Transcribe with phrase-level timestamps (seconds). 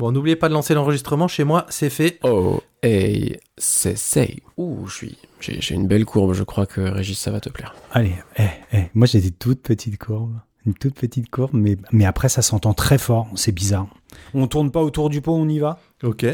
[0.00, 1.28] Bon, n'oubliez pas de lancer l'enregistrement.
[1.28, 2.20] Chez moi, c'est fait.
[2.22, 4.36] Oh, hey, c'est c'est.
[4.56, 5.18] Ouh, je suis.
[5.40, 6.32] J'ai j'ai une belle courbe.
[6.32, 7.74] Je crois que Régis, ça va te plaire.
[7.92, 10.38] Allez, eh, eh, moi j'ai des toutes petites courbes.
[10.64, 13.88] Une toute petite courbe, mais, mais après ça s'entend très fort, c'est bizarre.
[14.32, 15.78] On tourne pas autour du pot, on y va?
[16.02, 16.24] Ok.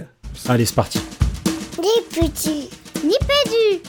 [0.47, 1.01] Allez, c'est parti.
[1.81, 2.71] Ni petit,
[3.03, 3.83] ni pédu.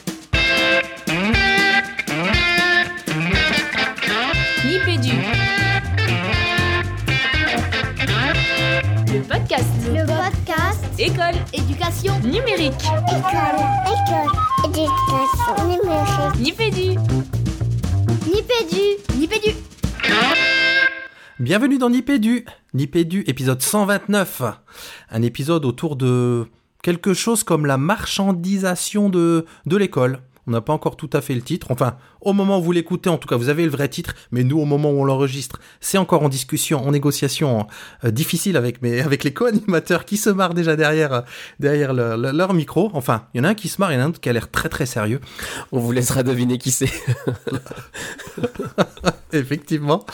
[9.28, 9.68] Podcast.
[9.86, 11.34] Le podcast École.
[11.52, 12.72] éducation Numérique.
[13.08, 14.30] école école
[14.64, 16.40] éducation numérique.
[16.40, 16.98] Nipédu.
[18.26, 19.54] Ni pédu, ni pédu.
[21.38, 22.46] Bienvenue dans Nipédu.
[22.72, 24.42] Nipédu, épisode 129.
[25.10, 26.46] Un épisode autour de
[26.82, 30.20] quelque chose comme la marchandisation de, de l'école.
[30.48, 31.70] On n'a pas encore tout à fait le titre.
[31.70, 34.14] Enfin, au moment où vous l'écoutez, en tout cas, vous avez le vrai titre.
[34.32, 37.66] Mais nous, au moment où on l'enregistre, c'est encore en discussion, en négociation
[38.04, 41.20] euh, difficile avec, mes, avec les co-animateurs qui se marrent déjà derrière, euh,
[41.60, 42.90] derrière le- le- leur micro.
[42.94, 44.20] Enfin, il y en a un qui se marre, il y en a un autre
[44.20, 45.20] qui a l'air très très sérieux.
[45.70, 46.88] On vous laissera deviner qui c'est.
[49.32, 50.04] Effectivement,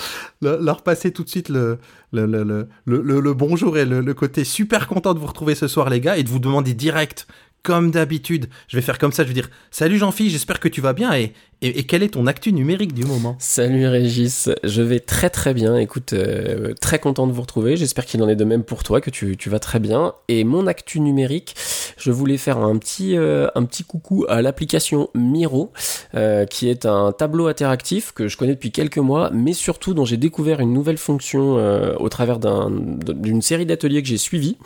[0.43, 1.79] Le- leur passer tout de suite le,
[2.13, 5.89] le, le, le, bonjour et le, le côté super content de vous retrouver ce soir,
[5.91, 7.27] les gars, et de vous demander direct,
[7.65, 8.49] comme d'habitude.
[8.69, 11.13] Je vais faire comme ça, je vais dire Salut Jean-Philippe, j'espère que tu vas bien,
[11.15, 11.33] et,
[11.65, 15.77] et, quelle est ton actu numérique du moment Salut Régis, je vais très très bien.
[15.79, 17.79] Écoute, euh, très content de vous retrouver.
[17.79, 20.13] J'espère qu'il en est de même pour toi, que tu, vas très bien.
[20.29, 21.55] Et mon actu numérique,
[21.97, 25.73] je voulais faire un petit, euh, un petit coucou à l'application Miro,
[26.15, 30.05] euh, qui est un tableau interactif que je connais depuis quelques mois, mais surtout dont
[30.05, 31.55] j'ai découvert une nouvelle fonction
[31.99, 34.57] au travers d'un- d'une série d'ateliers que j'ai suivis,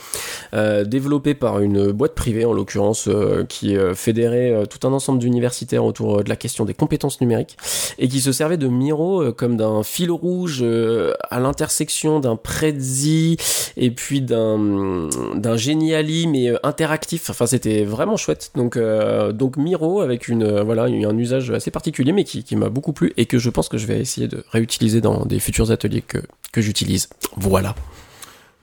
[0.53, 3.09] développés par une boîte privée en l'occurrence,
[3.49, 6.88] qui fédérait tout un ensemble d'universitaires autour de la question des compétences
[7.21, 7.57] numériques
[7.99, 12.37] et qui se servait de Miro euh, comme d'un fil rouge euh, à l'intersection d'un
[12.37, 13.37] Prezi
[13.77, 17.31] et puis d'un d'un Geniali mais euh, interactif.
[17.31, 18.51] Enfin, c'était vraiment chouette.
[18.55, 22.93] Donc donc Miro avec une voilà un usage assez particulier mais qui, qui m'a beaucoup
[22.93, 26.03] plu et que je pense que je vais essayer de réutiliser dans des futurs ateliers
[26.03, 26.19] que
[26.53, 27.09] que j'utilise.
[27.37, 27.75] Voilà.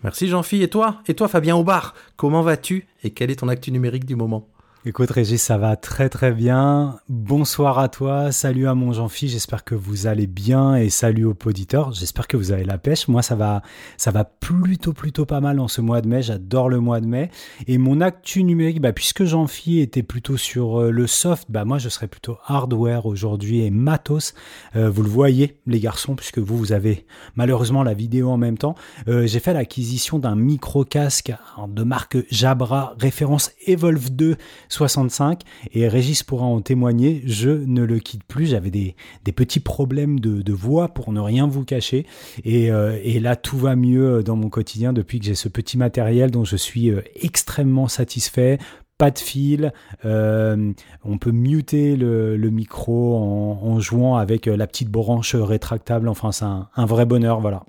[0.04, 1.02] Merci Jean-Philippe, et toi?
[1.08, 2.88] Et toi Fabien Aubard, comment vas-tu?
[3.04, 4.48] Et quelle est ton actu numérique du moment?
[4.88, 7.00] Écoute Régis, ça va très très bien.
[7.10, 11.36] Bonsoir à toi, salut à mon Jean-Phi, j'espère que vous allez bien et salut aux
[11.44, 11.92] auditeurs.
[11.92, 13.08] J'espère que vous avez la pêche.
[13.08, 13.64] Moi ça va
[13.98, 17.08] ça va plutôt plutôt pas mal en ce mois de mai, j'adore le mois de
[17.08, 17.32] mai.
[17.66, 21.80] Et mon actu numérique, bah, puisque Jean-Phi était plutôt sur euh, le soft, bah moi
[21.80, 24.36] je serais plutôt hardware aujourd'hui et matos.
[24.76, 28.60] Euh, vous le voyez les garçons, puisque vous vous avez malheureusement la vidéo en même
[28.60, 28.76] temps.
[29.08, 31.34] Euh, J'ai fait l'acquisition d'un micro casque
[31.70, 34.38] de marque Jabra, référence Evolve 2
[34.76, 35.42] 65
[35.74, 38.96] et Régis pourra en témoigner, je ne le quitte plus, j'avais des,
[39.36, 42.06] petits problèmes de, voix pour ne rien vous cacher.
[42.44, 45.78] Et, euh, et là tout va mieux dans mon quotidien depuis que j'ai ce petit
[45.78, 48.58] matériel dont je suis euh, extrêmement satisfait.
[48.98, 49.74] Pas de fil,
[50.06, 50.72] euh,
[51.04, 56.32] on peut muter le, micro en, en jouant avec euh, la petite branche rétractable, enfin
[56.32, 57.66] c'est un, un vrai bonheur, voilà.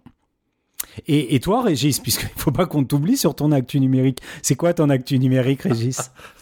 [1.06, 4.55] Et, et toi, Régis, puisqu'il ne faut pas qu'on t'oublie sur ton actu numérique, c'est
[4.55, 6.12] quoi ton actu numérique, Régis?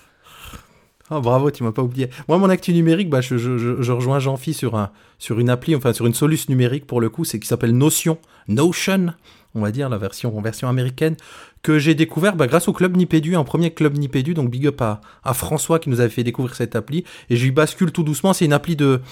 [1.11, 2.09] Oh, bravo, tu m'as pas oublié.
[2.29, 6.07] Moi, mon actu numérique, bah, je, rejoins Jean-Phi sur, un, sur une appli, enfin sur
[6.07, 8.17] une soluce numérique pour le coup, c'est qui s'appelle Notion,
[8.49, 9.13] Notion,
[9.55, 11.17] on va dire la version, version américaine,
[11.63, 14.81] que j'ai découvert bah, grâce au club Nipédu, un premier club Nipédu, donc big up
[14.81, 18.03] à, à François qui nous avait fait découvrir cette appli, et je lui bascule tout
[18.03, 18.33] doucement.
[18.33, 19.03] C'est une appli de,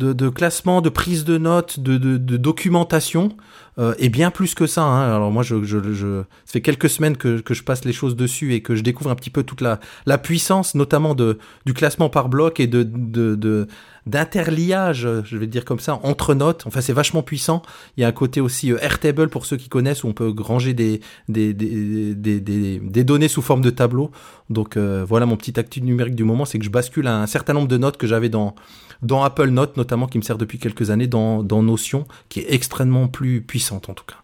[0.00, 3.36] de, de classement, de prise de notes, de, de, de documentation,
[3.78, 4.82] euh, et bien plus que ça.
[4.82, 5.14] Hein.
[5.14, 8.16] Alors moi, je, je, je, ça fait quelques semaines que, que je passe les choses
[8.16, 11.74] dessus et que je découvre un petit peu toute la, la puissance, notamment de, du
[11.74, 13.68] classement par bloc et de, de, de
[14.06, 16.64] d'interliage, je vais dire comme ça, entre notes.
[16.66, 17.62] Enfin, c'est vachement puissant.
[17.96, 20.34] Il y a un côté aussi euh, Airtable pour ceux qui connaissent où on peut
[20.38, 22.40] ranger des, des, des, des,
[22.80, 24.10] des, données sous forme de tableau.
[24.48, 27.52] Donc euh, voilà mon petit actu numérique du moment, c'est que je bascule un certain
[27.52, 28.54] nombre de notes que j'avais dans
[29.02, 32.52] dans Apple Notes notamment, qui me sert depuis quelques années, dans, dans Notion, qui est
[32.52, 34.16] extrêmement plus puissante en tout cas.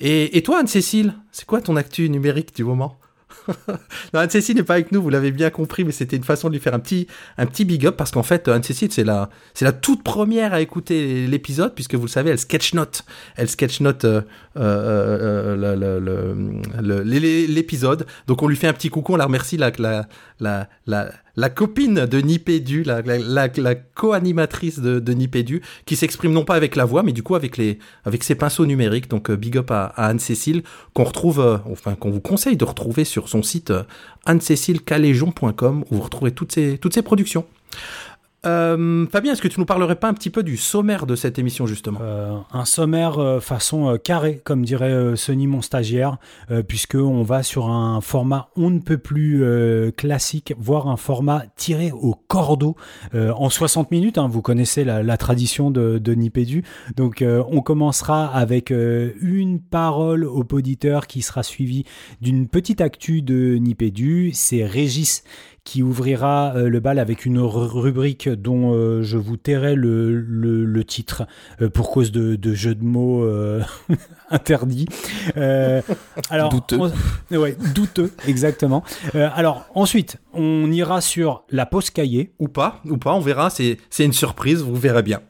[0.00, 2.98] Et, et toi, Anne-Cécile, c'est quoi ton actu numérique du moment?
[3.68, 6.54] non, Anne-Cécile n'est pas avec nous, vous l'avez bien compris, mais c'était une façon de
[6.54, 7.06] lui faire un petit,
[7.38, 10.60] un petit big up parce qu'en fait, Anne-Cécile, c'est la, c'est la toute première à
[10.60, 13.04] écouter l'épisode puisque vous le savez, elle sketch note,
[13.36, 14.22] elle sketch note euh,
[14.56, 18.06] euh, euh, l'épisode.
[18.26, 22.06] Donc on lui fait un petit coucou, on la remercie, la, la, la, la copine
[22.06, 27.02] de Nipédu, la, la, co-animatrice de, de Nipédu, qui s'exprime non pas avec la voix,
[27.02, 29.08] mais du coup avec ses pinceaux numériques.
[29.08, 30.62] Donc euh, big up à, Anne-Cécile,
[30.94, 33.82] qu'on retrouve, euh, enfin qu'on vous conseille de retrouver sur son site euh,
[34.26, 37.44] où vous retrouvez toutes ses productions.
[38.44, 41.38] Euh, Fabien, est-ce que tu nous parlerais pas un petit peu du sommaire de cette
[41.38, 41.98] émission justement?
[42.02, 46.18] Euh, un sommaire euh, façon carré, comme dirait Sony, mon stagiaire,
[46.68, 49.44] puisque on va sur un format on ne peut plus
[49.96, 52.76] classique, voire un format tiré au cordeau
[53.14, 54.18] en 60 minutes.
[54.18, 54.28] hein.
[54.28, 56.64] vous connaissez la, tradition de, de Nipédu.
[56.96, 61.84] Donc on commencera avec une parole au poditeur qui sera suivie
[62.20, 64.30] d'une petite actu de Nipédu.
[64.32, 65.22] C'est Régis
[65.66, 70.18] qui ouvrira euh, le bal avec une ru- rubrique dont euh, je vous tairai le,
[70.20, 71.24] le, le titre
[71.60, 73.26] euh, pour cause de, de jeux de mots
[74.30, 74.86] interdits.
[75.36, 75.82] Euh,
[76.30, 76.78] alors, Douteux.
[77.30, 78.82] on- ouais, douteux, exactement.
[79.14, 82.32] Alors ensuite, on ira sur la pause cahier.
[82.38, 83.50] Ou pas Ou pas On verra.
[83.50, 84.62] C'est une surprise.
[84.62, 85.20] Vous verrez bien.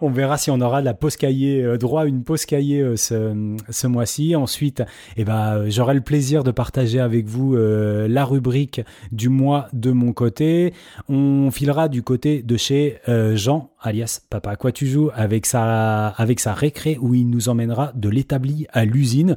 [0.00, 2.96] On verra si on aura de la pause cahier, euh, droit une pause cahier euh,
[2.96, 4.36] ce, mois-ci.
[4.36, 4.82] Ensuite,
[5.16, 8.80] eh ben, euh, j'aurai le plaisir de partager avec vous la rubrique
[9.12, 10.72] du mois de mon côté.
[11.08, 12.98] On filera du côté de chez
[13.34, 17.48] Jean, alias Papa à quoi tu joues, avec sa, avec sa récré où il nous
[17.48, 19.36] emmènera de l'établi à l'usine.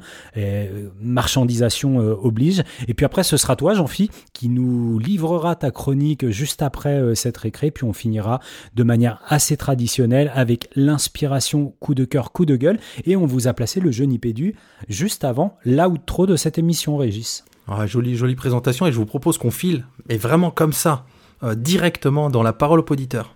[1.02, 2.64] Marchandisation oblige.
[2.88, 7.38] Et puis après, ce sera toi, Jean-Phi, qui nous livrera ta chronique juste après cette
[7.38, 7.72] récré.
[7.72, 8.40] Puis on finira
[8.76, 12.80] de manière assez traditionnelle avec l'inspiration coup de cœur, coup de gueule.
[13.06, 14.56] Et on vous a placé le jeu Nipédu
[14.90, 17.46] juste avant l'outro de cette émission, Régis.
[17.68, 18.88] Ah, jolie, jolie présentation.
[18.88, 21.06] Et je vous propose qu'on file, mais vraiment comme ça,
[21.44, 23.36] euh, directement dans la parole au poditeur.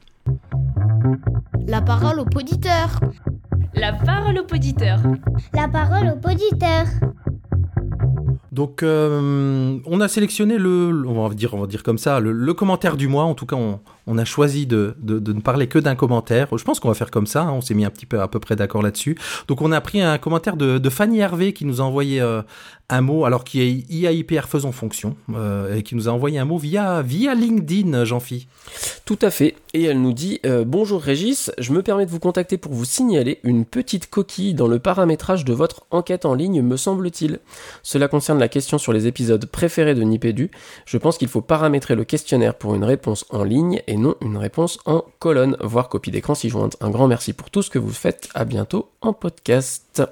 [1.68, 3.00] La parole au poditeur.
[3.74, 5.00] La parole au poditeur.
[5.54, 6.86] La parole au poditeur.
[8.52, 12.54] Donc, euh, on a sélectionné le, on va dire, on va dire comme ça, le,
[12.54, 13.24] commentaire du mois.
[13.24, 16.50] En tout cas, on, a choisi de, de, ne parler que d'un commentaire.
[16.58, 17.44] Je pense qu'on va faire comme ça.
[17.44, 17.52] hein.
[17.54, 19.18] On s'est mis un petit peu à peu près d'accord là-dessus.
[19.48, 22.42] Donc, on a pris un commentaire de, de Fanny Hervé qui nous a envoyé euh,
[22.92, 26.46] un mot, alors qui est IAIPR faisant fonction, euh, et qui nous a envoyé un
[26.46, 28.48] mot via via LinkedIn, Jean-Phi.
[29.06, 29.56] Tout à fait.
[29.74, 32.86] Et elle nous dit euh, Bonjour Régis, je me permets de vous contacter pour vous
[32.86, 37.40] signaler une petite coquille dans le paramétrage de votre enquête en ligne, me semble-t-il.
[37.82, 40.52] Cela concerne la question sur les épisodes préférés de Nipédu.
[40.86, 44.38] Je pense qu'il faut paramétrer le questionnaire pour une réponse en ligne et non une
[44.38, 46.76] réponse en colonne, voire copie d'écran si jointe.
[46.82, 48.30] Un grand merci pour tout ce que vous faites.
[48.34, 50.04] À bientôt en podcast.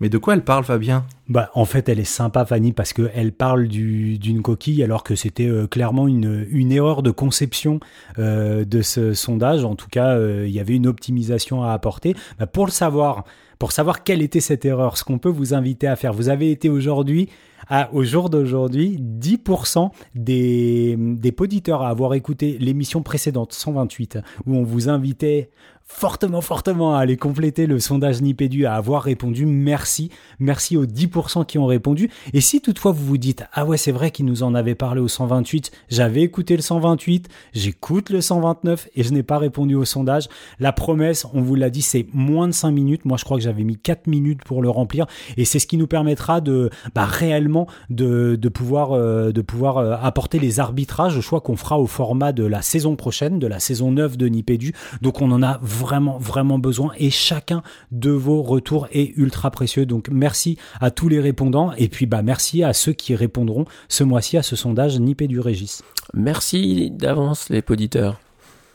[0.00, 1.06] Mais de quoi elle parle, Fabien?
[1.28, 5.14] Bah, en fait, elle est sympa, Fanny, parce qu'elle parle du- d'une coquille, alors que
[5.14, 7.80] c'était euh, clairement une, erreur de conception
[8.18, 9.64] euh, de ce sondage.
[9.64, 12.14] En tout cas, euh, il y avait une optimisation à apporter.
[12.38, 13.24] Bah, pour le savoir,
[13.58, 16.50] pour savoir quelle était cette erreur, ce qu'on peut vous inviter à faire, vous avez
[16.50, 17.30] été aujourd'hui,
[17.68, 21.34] à- au jour d'aujourd'hui, 10% des, des
[21.72, 25.50] à avoir écouté l'émission précédente, 128, où on vous invitait
[25.86, 29.46] fortement, fortement à aller compléter le sondage Nipédu, à avoir répondu.
[29.46, 30.10] Merci.
[30.40, 32.10] Merci aux 10% qui ont répondu.
[32.32, 35.00] Et si toutefois vous vous dites, ah ouais, c'est vrai qu'ils nous en avaient parlé
[35.00, 39.84] au 128, j'avais écouté le 128, j'écoute le 129 et je n'ai pas répondu au
[39.84, 40.28] sondage.
[40.58, 43.04] La promesse, on vous l'a dit, c'est moins de 5 minutes.
[43.04, 45.06] Moi, je crois que j'avais mis 4 minutes pour le remplir.
[45.36, 49.78] Et c'est ce qui nous permettra de, bah, réellement de, de pouvoir, euh, de pouvoir
[49.78, 53.46] euh, apporter les arbitrages, le choix qu'on fera au format de la saison prochaine, de
[53.46, 54.72] la saison 9 de Nipédu.
[55.00, 57.62] Donc on en a vraiment, vraiment besoin et chacun
[57.92, 59.86] de vos retours est ultra précieux.
[59.86, 64.04] Donc merci à tous les répondants et puis bah merci à ceux qui répondront ce
[64.04, 65.82] mois-ci à ce sondage Nipédu Régis.
[66.14, 68.20] Merci d'avance les poditeurs.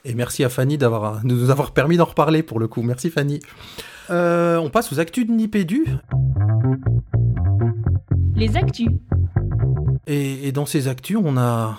[0.05, 2.81] Et merci à Fanny d'avoir, de nous avoir permis d'en reparler pour le coup.
[2.81, 3.39] Merci Fanny.
[4.09, 5.85] Euh, on passe aux actus de Nipédu.
[8.35, 8.89] Les actus.
[10.07, 11.77] Et, et dans ces actus, on a,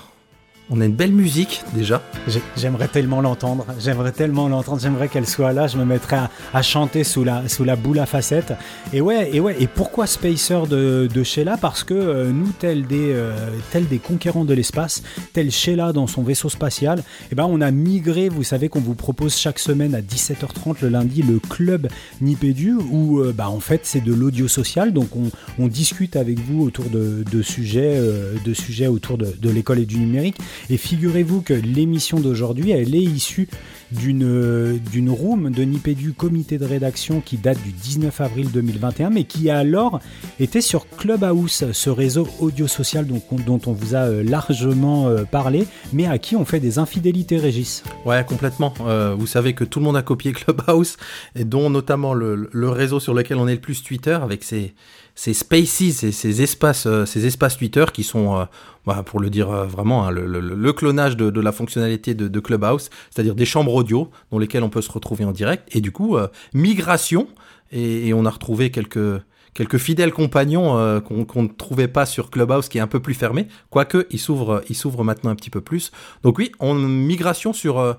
[0.73, 2.03] on a une belle musique déjà.
[2.27, 6.21] J'ai- J'aimerais tellement l'entendre, j'aimerais tellement l'entendre, j'aimerais qu'elle soit là, je me mettrais
[6.55, 7.43] à, chanter sous la,
[7.77, 8.55] boule à facettes.
[8.93, 11.59] Et ouais, et ouais, et pourquoi Spacer de, de Sheila?
[11.59, 13.33] Parce que euh, nous, tels des, euh,
[13.75, 15.03] des conquérants de l'espace,
[15.35, 18.95] tel Sheila dans son vaisseau spatial, eh ben on a migré, vous savez qu'on vous
[18.95, 21.89] propose chaque semaine à 17h30 le lundi le club
[22.23, 25.31] Nipédu, où euh, bah, en fait c'est de l'audio social, donc on,
[25.67, 27.99] discute avec vous autour de, sujets,
[28.45, 30.37] de sujets autour de l'école et du numérique.
[30.71, 33.49] Et figurez-vous que l'émission d'aujourd'hui, elle est issue
[33.93, 39.11] d'une euh, d'une room de Nipédu comité de rédaction qui date du 19 avril 2021,
[39.11, 40.01] mais qui alors
[40.41, 45.67] était sur Clubhouse, ce réseau audio social dont, on vous a euh, largement euh, parlé,
[45.93, 47.83] mais à qui on fait des infidélités, Régis.
[48.05, 48.75] Ouais, complètement.
[49.19, 50.97] Vous savez que tout le monde a copié Clubhouse,
[51.35, 54.75] et dont notamment le réseau sur lequel on est le plus Twitter, avec ses,
[55.15, 58.45] ses spaces ses espaces, euh, ces espaces Twitter qui sont, euh,
[58.87, 63.35] bah, pour le dire euh, vraiment, hein, le, clonage de, la fonctionnalité de, Clubhouse, c'est-à-dire
[63.35, 66.17] des chambres audio dans lesquelles on peut se retrouver en direct, et du coup,
[66.55, 67.29] migration,
[67.71, 72.81] et, on a retrouvé quelques fidèles compagnons qu'on ne trouvait pas sur Clubhouse qui est
[72.81, 75.93] un peu plus fermé, quoique il s'ouvre maintenant un petit peu plus.
[76.23, 77.97] Donc oui, on migration sur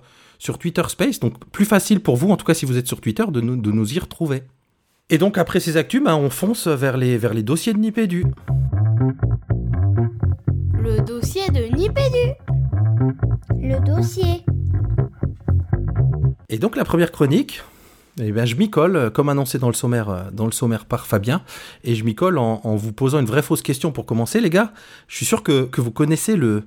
[0.60, 3.24] Twitter Space, donc plus facile pour vous, en tout cas si vous êtes sur Twitter,
[3.30, 4.44] de nous y retrouver.
[5.10, 8.26] Et donc après ces actus, ben, on fonce vers les, vers les dossiers de Nipédu.
[10.80, 12.34] Le dossier de Nipédu.
[13.60, 14.46] Le dossier.
[16.50, 17.64] Et donc la première chronique,
[18.22, 20.86] eh bien, je m'y colle, euh, comme annoncé dans le sommaire, euh, dans le sommaire
[20.86, 21.42] par Fabien,
[21.84, 24.50] et je m'y colle en, en vous posant une vraie fausse question pour commencer, les
[24.50, 24.72] gars.
[25.08, 26.64] Je suis sûr que, que vous connaissez le,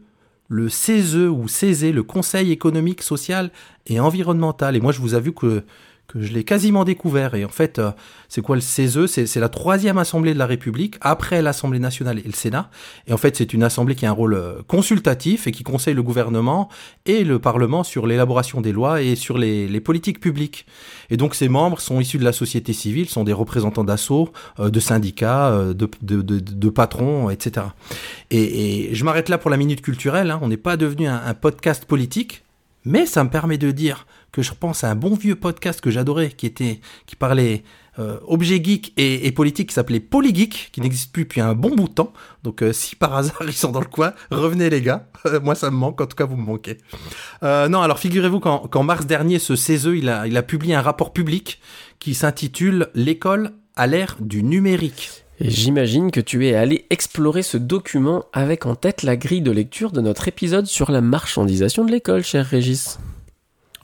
[0.49, 3.51] le CESE ou CESE, le Conseil économique, social
[3.87, 4.77] et environnemental.
[4.77, 5.63] Et moi, je vous avoue que
[6.09, 7.35] que je l'ai quasiment découvert.
[7.35, 7.91] Et en fait, euh,
[8.29, 12.27] c'est quoi le CESE C'est la troisième assemblée de la République, après l'Assemblée nationale et
[12.27, 12.71] le Sénat.
[13.07, 15.95] Et en fait, c'est une assemblée qui a un rôle euh, consultatif et qui conseille
[15.95, 16.69] le gouvernement
[17.07, 20.67] et le Parlement sur l'élaboration des lois et sur les, politiques publiques.
[21.11, 24.71] Et donc, ces membres sont issus de la société civile, sont des représentants d'assauts, euh,
[24.71, 27.67] de syndicats, de, de, patrons, etc.
[28.31, 30.31] Et, je m'arrête là pour la minute culturelle.
[30.31, 30.39] Hein.
[30.43, 32.43] On n'est pas devenu un podcast politique,
[32.87, 35.91] mais ça me permet de dire que je repense à un bon vieux podcast que
[35.91, 37.65] j'adorais, qui était, qui parlait
[37.99, 41.89] euh, objet geek et, politique, qui s'appelait Polygeek, qui n'existe plus depuis un bon bout
[41.89, 42.13] de temps.
[42.43, 45.09] Donc euh, si par hasard ils sont dans le coin, revenez les gars.
[45.43, 46.77] Moi ça me manque, en tout cas vous me manquez.
[47.45, 50.83] Euh, non, alors figurez-vous qu'en mars dernier, ce CESE, il a, il a publié un
[50.83, 51.59] rapport public
[51.99, 55.25] qui s'intitule L'école à l'ère du numérique.
[55.41, 59.93] J'imagine que tu es allé explorer ce document avec en tête la grille de lecture
[59.93, 62.99] de notre épisode sur la marchandisation de l'école, cher Régis.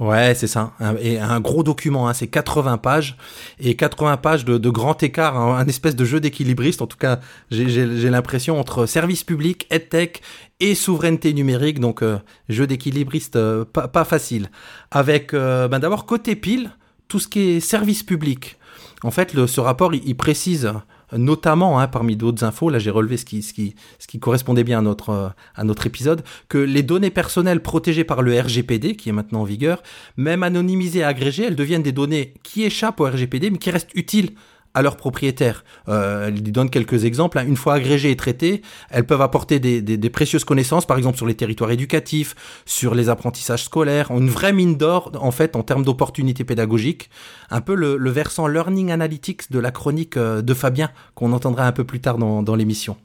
[0.03, 0.73] Ouais, c'est ça.
[1.01, 3.17] Et un gros document, hein, c'est 80 pages.
[3.61, 6.83] Et 80 pages de, grand écart, un, un, espèce de jeu d'équilibriste.
[6.83, 7.21] En tout cas,
[7.53, 10.21] j'ai l'impression entre service public, EdTech
[10.59, 11.79] et souveraineté numérique.
[11.79, 12.19] Donc, euh,
[12.49, 14.51] jeu d'équilibriste euh, pas, facile.
[14.91, 16.73] Avec, euh, ben, d'abord, côté pile,
[17.07, 18.59] tout ce qui est service public.
[19.05, 20.73] En fait, ce rapport, il précise
[21.17, 23.75] notamment, hein, parmi d'autres infos, là j'ai relevé ce qui,
[24.21, 28.39] correspondait bien à notre, euh, à notre épisode, que les données personnelles protégées par le
[28.39, 29.83] RGPD, qui est maintenant en vigueur,
[30.17, 33.95] même anonymisées et agrégées, elles deviennent des données qui échappent au RGPD, mais qui restent
[33.95, 34.31] utiles
[34.75, 35.65] à leurs propriétaires.
[35.89, 37.39] Euh, elle donne quelques exemples.
[37.39, 37.45] Hein.
[37.47, 41.17] Une fois agrégées et traitées, elles peuvent apporter des, des, des, précieuses connaissances, par exemple
[41.17, 45.63] sur les territoires éducatifs, sur les apprentissages scolaires, une vraie mine d'or en fait en
[45.63, 47.11] termes d'opportunités pédagogiques.
[47.51, 51.67] Un peu le, le, versant learning analytics de la chronique euh, de Fabien qu'on entendra
[51.67, 52.97] un peu plus tard dans, dans l'émission.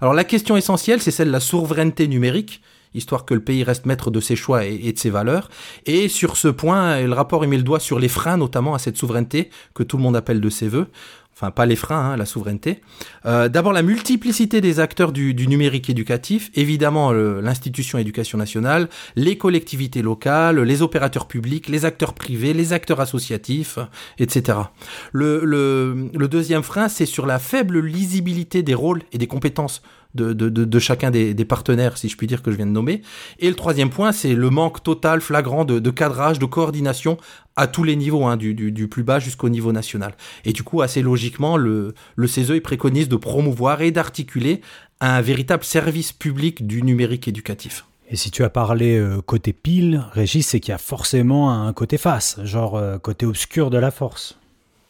[0.00, 2.62] Alors la question essentielle, c'est celle de la souveraineté numérique
[2.96, 5.48] histoire que le pays reste maître de ses choix et, de ses valeurs.
[5.84, 8.78] Et sur ce point, le rapport y met le doigt sur les freins, notamment à
[8.78, 10.88] cette souveraineté que tout le monde appelle de ses voeux.
[11.38, 12.80] Enfin, pas les freins, hein, la souveraineté.
[13.26, 16.50] Euh, D'abord, la multiplicité des acteurs du, numérique éducatif.
[16.54, 23.00] Évidemment, l'institution éducation nationale, les collectivités locales, les opérateurs publics, les acteurs privés, les acteurs
[23.00, 23.78] associatifs,
[24.18, 24.60] etc.
[25.12, 29.82] Le deuxième frein, c'est sur la faible lisibilité des rôles et des compétences
[30.16, 33.02] de, chacun des, partenaires, si je puis dire, que je viens de nommer.
[33.38, 37.18] Et le troisième point, c'est le manque total, flagrant de, cadrage, de coordination
[37.54, 40.14] à tous les niveaux, hein, du, plus bas jusqu'au niveau national.
[40.44, 44.60] Et du coup, assez logiquement, le, le CESE il préconise de promouvoir et d'articuler
[45.00, 47.84] un véritable service public du numérique éducatif.
[48.08, 51.72] Et si tu as parlé euh, côté pile, Régis, c'est qu'il y a forcément un
[51.72, 54.38] côté face, genre euh, côté obscur de la force.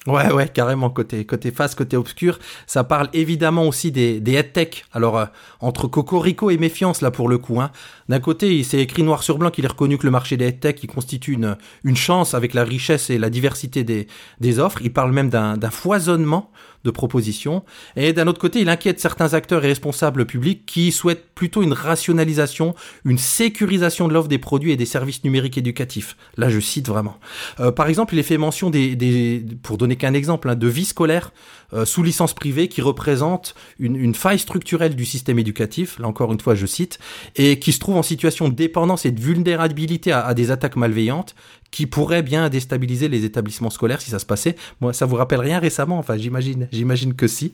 [0.07, 2.39] Ouais, ouais, carrément, côté, côté face, côté obscur.
[2.67, 4.85] Ça parle évidemment aussi des, des headtech.
[4.93, 5.27] Alors, euh,
[5.61, 7.61] entre Cocorico et méfiance, là, pour le coup.
[7.61, 7.73] Hein.
[8.09, 10.47] D'un côté, il s'est écrit noir sur blanc qu'il est reconnu que le marché des
[10.47, 14.07] headtech, il constitue une, une chance avec la richesse et la diversité des,
[14.41, 14.79] des offres.
[14.83, 16.53] Il parle même d'un foisonnement
[16.87, 17.65] de propositions.
[17.97, 21.75] Et d'un autre côté, il inquiète certains acteurs et responsables publics qui souhaitent plutôt une
[21.75, 22.75] rationalisation,
[23.05, 26.17] une sécurisation de l'offre des produits et des services numériques éducatifs.
[26.37, 27.19] Là, je cite vraiment.
[27.61, 30.85] Euh, par exemple, il est fait mention des, pour donner qu'un exemple, hein, de vie
[30.85, 31.33] scolaire
[31.73, 36.33] euh, sous licence privée qui représente une, une, faille structurelle du système éducatif, là encore
[36.33, 37.01] une fois je cite,
[37.35, 40.77] et qui se trouve en situation de dépendance et de vulnérabilité à, à des attaques
[40.77, 41.35] malveillantes
[41.77, 44.57] qui pourraient bien déstabiliser les établissements scolaires si ça se passait.
[44.81, 47.53] Moi, ça vous rappelle rien récemment Enfin, j'imagine, j'imagine que si.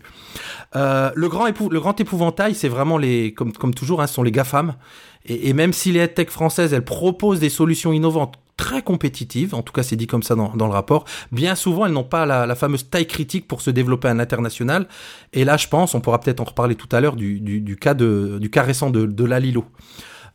[0.76, 4.76] Euh, le grand épouvantail, c'est vraiment les, comme toujours, hein, ce sont les GAFAM.
[5.26, 9.72] Et, même si les tech françaises, elles proposent des solutions innovantes très compétitives, en tout
[9.72, 12.54] cas c'est dit comme ça dans, le rapport, bien souvent elles n'ont pas la, la,
[12.54, 14.86] fameuse taille critique pour se développer à l'international.
[15.32, 17.94] Et là je pense, on pourra peut-être en reparler tout à l'heure du, du, cas
[17.94, 19.64] de, du cas récent de, de Lalilo.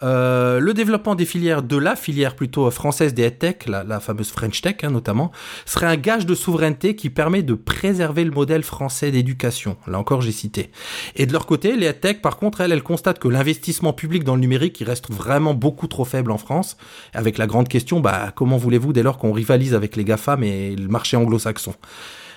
[0.04, 4.30] Euh, le développement des filières, de la filière plutôt française des tech, la, la fameuse
[4.30, 5.32] French Tech hein, notamment,
[5.66, 9.78] serait un gage de souveraineté qui permet de préserver le modèle français d'éducation.
[9.88, 10.72] Là encore, j'ai cité.
[11.16, 14.36] Et de leur côté, les tech, par contre, elles, elles constatent que l'investissement public dans
[14.36, 16.78] le numérique, il reste vraiment beaucoup trop faible en France,
[17.14, 20.76] avec la grande question, bah, comment voulez-vous dès lors qu'on rivalise avec les GAFAM et
[20.76, 21.74] le marché anglo-saxon?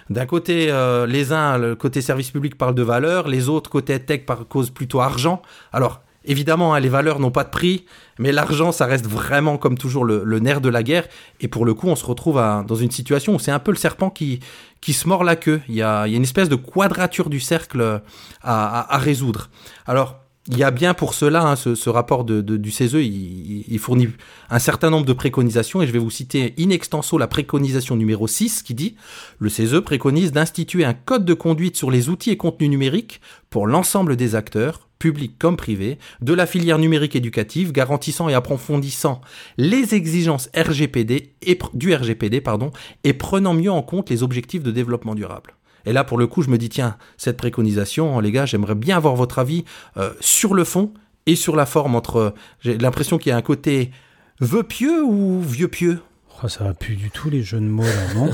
[0.08, 3.98] D'un côté, euh, les uns, le côté service public parle de valeur, les autres, côté
[4.00, 5.40] tech, par cause plutôt argent.
[5.72, 7.86] Alors, Évidemment, hein, les valeurs n'ont pas de prix,
[8.18, 11.08] mais l'argent, ça reste vraiment comme toujours le, nerf de la guerre.
[11.40, 13.78] Et pour le coup, on se retrouve dans une situation où c'est un peu le
[13.78, 14.40] serpent qui,
[14.82, 15.62] qui se mord la queue.
[15.68, 18.02] Il y a, une espèce de quadrature du cercle
[18.42, 19.48] à, résoudre.
[19.86, 20.16] Alors,
[20.48, 24.08] il y a bien pour cela, hein, ce, rapport du CESE, il, fournit
[24.50, 28.26] un certain nombre de préconisations, et je vais vous citer in extenso la préconisation numéro
[28.26, 28.96] 6 qui dit
[29.38, 33.66] «Le CESE préconise d'instituer un code de conduite sur les outils et contenus numériques pour
[33.66, 39.20] l'ensemble des acteurs, public comme privé, de la filière numérique éducative, garantissant et approfondissant
[39.56, 42.70] les exigences RGPD et, du RGPD pardon,
[43.02, 45.56] et prenant mieux en compte les objectifs de développement durable.
[45.86, 48.98] Et là, pour le coup, je me dis, tiens, cette préconisation, les gars, j'aimerais bien
[48.98, 49.64] avoir votre avis
[49.96, 50.92] euh, sur le fond
[51.24, 52.34] et sur la forme entre...
[52.60, 53.90] J'ai l'impression qu'il y a un côté
[54.40, 56.00] vœu pieux ou vieux pieux
[56.42, 58.30] Oh, ça va plus du tout les jeux de mots là, non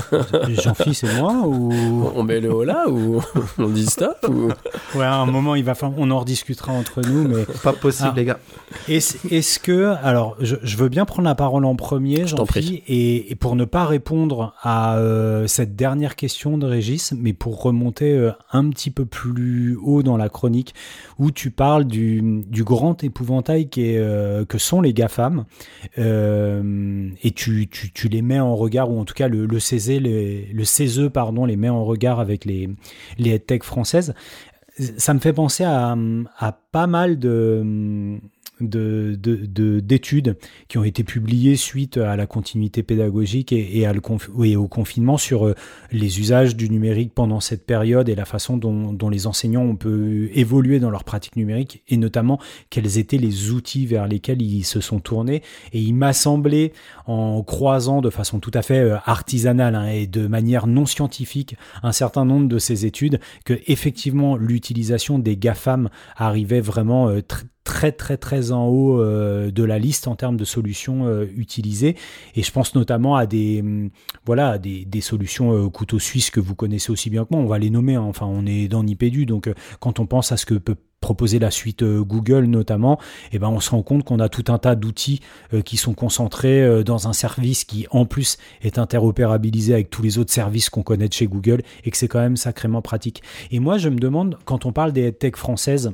[0.61, 1.73] Jean-Philippe c'est moi ou
[2.15, 3.21] on met le haut là ou
[3.57, 4.49] on dit stop ou...
[4.97, 8.25] Ouais, à un moment il va on en rediscutera entre nous, mais pas possible les
[8.25, 8.39] gars.
[8.87, 13.65] Est-ce que alors je, veux bien prendre la parole en premier, Jean-Philippe, et, pour ne
[13.65, 18.91] pas répondre à euh, cette dernière question de Régis, mais pour remonter euh, un petit
[18.91, 20.73] peu plus haut dans la chronique
[21.19, 25.45] où tu parles du, du grand épouvantail est, euh, que sont les GAFAM
[25.97, 29.89] et tu, tu tu les mets en regard, ou en tout cas le, le CESE,
[29.89, 32.69] les, le pardon, les met en regard avec les,
[33.17, 34.13] les headtech françaises,
[34.97, 35.95] ça me fait penser à,
[36.37, 38.19] à pas mal de,
[38.59, 40.35] d'études de,
[40.67, 43.87] qui ont été publiées suite à la continuité pédagogique et,
[44.55, 45.55] au confinement sur euh,
[45.91, 49.75] les usages du numérique pendant cette période et la façon dont, dont, les enseignants ont
[49.75, 54.63] pu évoluer dans leur pratique numérique et notamment quels étaient les outils vers lesquels ils
[54.63, 55.43] se sont tournés.
[55.73, 56.73] Et il m'a semblé,
[57.05, 61.55] en croisant de façon tout à fait euh, artisanale hein, et de manière non scientifique
[61.83, 67.45] un certain nombre de ces études, que effectivement l'utilisation des GAFAM arrivait vraiment euh, très
[67.67, 71.97] très très très en haut euh, de la liste en termes de solutions euh, utilisées
[72.33, 73.89] et je pense notamment à des hum,
[74.25, 77.45] voilà des, des solutions euh, couteau suisse que vous connaissez aussi bien que moi on
[77.45, 78.03] va les nommer hein.
[78.03, 81.51] enfin on est dans Nipédu donc quand on pense à ce que peut proposer la
[81.51, 82.99] suite Google notamment,
[83.31, 85.21] eh ben on se rend compte qu'on a tout un tas d'outils
[85.63, 90.33] qui sont concentrés dans un service qui en plus est interopérabilisé avec tous les autres
[90.33, 93.21] services qu'on connaît de chez Google et que c'est quand même sacrément pratique.
[93.51, 95.93] Et moi je me demande quand on parle des tech françaises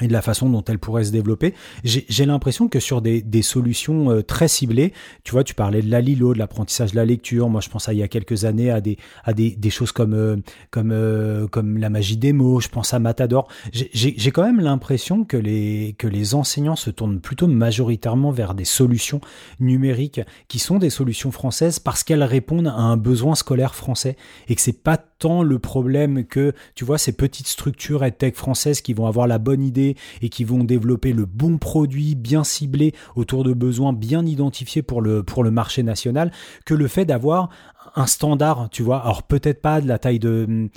[0.00, 1.54] et de la façon dont elle pourrait se développer.
[1.84, 4.92] J'ai l'impression que sur des, des solutions euh, très ciblées,
[5.24, 7.48] tu vois, tu parlais de la Lilo, de l'apprentissage de la lecture.
[7.48, 9.92] Moi, je pense à il y a quelques années à des, à des, des choses
[9.92, 10.36] comme, euh,
[10.70, 12.60] comme, euh, comme la magie des mots.
[12.60, 13.48] Je pense à Matador.
[13.72, 18.64] J'ai quand même l'impression que les, que les enseignants se tournent plutôt majoritairement vers des
[18.64, 19.20] solutions
[19.60, 24.16] numériques qui sont des solutions françaises parce qu'elles répondent à un besoin scolaire français
[24.48, 28.80] et que c'est pas tant le problème que, tu vois, ces petites structures tech françaises
[28.80, 32.94] qui vont avoir la bonne idée et qui vont développer le bon produit bien ciblé
[33.16, 36.32] autour de besoins bien identifiés pour le, pour le marché national,
[36.64, 37.50] que le fait d'avoir
[37.96, 40.68] un standard, tu vois, alors peut-être pas de la taille de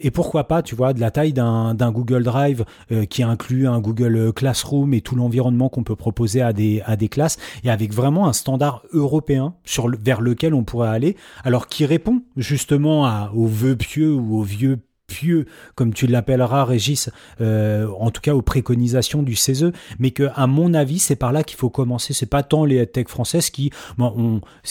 [0.00, 3.80] et pourquoi pas, tu vois, de la taille d'un Google Drive euh, qui inclut un
[3.80, 7.92] Google Classroom et tout l'environnement qu'on peut proposer à des, à des classes, et avec
[7.92, 13.30] vraiment un standard européen sur vers lequel on pourrait aller, alors qui répond justement à,
[13.34, 18.34] aux vœux pieux ou aux vieux pieux, comme tu l'appelleras, Régis, euh, en tout cas
[18.34, 22.12] aux préconisations du CESE, mais que à mon avis, c'est par là qu'il faut commencer.
[22.12, 23.72] C'est pas tant les tech françaises qui,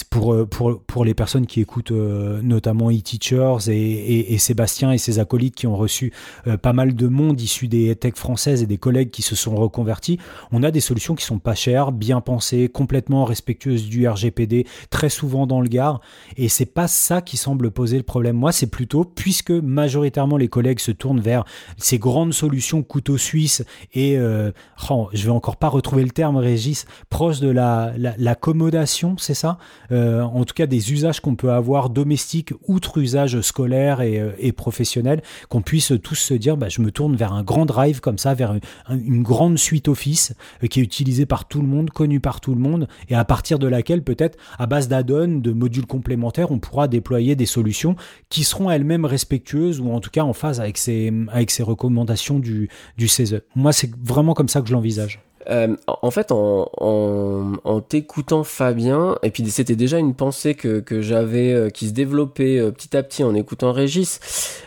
[0.10, 4.98] pour euh, pour pour les personnes qui écoutent euh, notamment e-teachers et, et, Sébastien et
[4.98, 6.14] ses acolytes qui ont reçu
[6.62, 10.20] pas mal de monde issu des tech françaises et des collègues qui se sont reconvertis,
[10.52, 15.10] on a des solutions qui sont pas chères, bien pensées, complètement respectueuses du RGPD, très
[15.10, 16.02] souvent dans le gare,
[16.38, 18.38] et c'est pas ça qui semble poser le problème.
[18.38, 21.46] Moi, c'est plutôt puisque majoritairement les collègues se tournent vers
[21.78, 23.64] ces grandes solutions couteau suisse
[23.94, 24.52] et, euh,
[24.90, 29.58] oh, je vais encore pas retrouver le terme, Régis, proche de la, l'accommodation, c'est ça?
[29.92, 34.32] Euh, En tout cas, des usages qu'on peut avoir domestiques, outre usage scolaire et, euh,
[34.40, 38.02] et professionnel, qu'on puisse tous se dire, bah, je me tourne vers un grand drive
[38.02, 38.56] comme ça, vers
[38.90, 40.34] une, grande suite Office
[40.70, 43.60] qui est utilisée par tout le monde, connue par tout le monde, et à partir
[43.60, 47.96] de laquelle peut-être, à base d'add-on, de modules complémentaires, on pourra déployer des solutions
[48.30, 52.40] qui seront elles-mêmes respectueuses ou en tout cas en phase avec ces, avec ces recommandations
[52.40, 53.42] du, du CESE.
[53.56, 55.22] Moi, c'est vraiment comme ça que je l'envisage.
[55.50, 60.82] Euh, en fait, en, en, en t'écoutant Fabien, et puis c'était déjà une pensée que,
[60.82, 64.20] que j'avais, euh, qui se développait euh, petit à petit en écoutant Régis.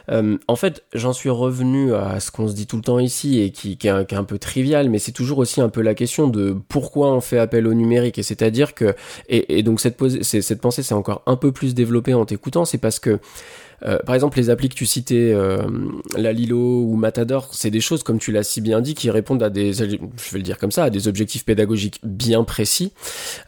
[0.08, 3.50] en fait, j'en suis revenu à ce qu'on se dit tout le temps ici et
[3.50, 5.82] qui, qui, est, un, qui est un peu trivial, mais c'est toujours aussi un peu
[5.82, 8.18] la question de pourquoi on fait appel au numérique.
[8.18, 8.94] Et c'est-à-dire que,
[9.28, 12.78] et, et donc cette, cette pensée s'est encore un peu plus développée en t'écoutant, c'est
[12.78, 13.20] parce que
[13.84, 15.62] euh, par exemple, les applis que tu citais, euh,
[16.16, 19.42] la Lilo ou Matador, c'est des choses, comme tu l'as si bien dit, qui répondent
[19.42, 19.98] à des, je vais
[20.38, 22.92] le dire comme ça, à des objectifs pédagogiques bien précis,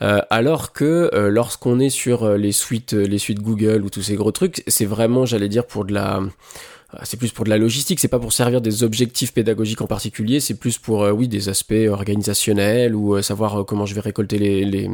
[0.00, 4.02] euh, alors que euh, lorsqu'on est sur euh, les suites, les suites Google ou tous
[4.02, 6.20] ces gros trucs, c'est vraiment, j'allais dire, pour de la
[7.04, 10.40] c'est plus pour de la logistique, c'est pas pour servir des objectifs pédagogiques en particulier,
[10.40, 14.38] c'est plus pour, euh, oui, des aspects organisationnels ou euh, savoir comment je vais récolter
[14.38, 14.90] les, les,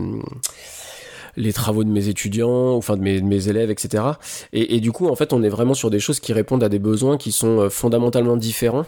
[1.39, 4.05] les travaux de mes étudiants, enfin de mes, de mes élèves, etc.
[4.53, 6.79] Et, du coup, en fait, on est vraiment sur des choses qui répondent à des
[6.79, 8.85] besoins qui sont euh, fondamentalement différents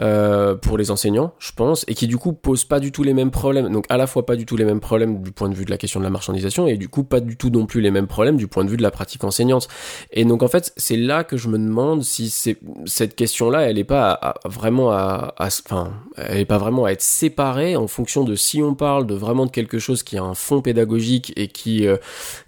[0.00, 3.14] euh, pour les enseignants, je pense, et qui du coup posent pas du tout les
[3.14, 3.70] mêmes problèmes.
[3.70, 5.70] Donc à la fois pas du tout les mêmes problèmes du point de vue de
[5.70, 8.06] la question de la marchandisation, et du coup pas du tout non plus les mêmes
[8.06, 9.68] problèmes du point de vue de la pratique enseignante.
[10.10, 13.78] Et donc en fait, c'est là que je me demande si c'est cette question-là, elle
[13.78, 18.24] est pas vraiment à, à- enfin, elle est pas vraiment à être séparée en fonction
[18.24, 21.48] de si on parle de vraiment de quelque chose qui a un fond pédagogique et
[21.48, 21.96] qui euh,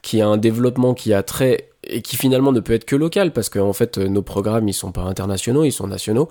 [0.02, 3.32] qui a un développement qui a très et qui finalement ne peut être que local
[3.32, 6.28] parce qu'en fait euh, nos programmes ils sont pas internationaux ils sont nationaux.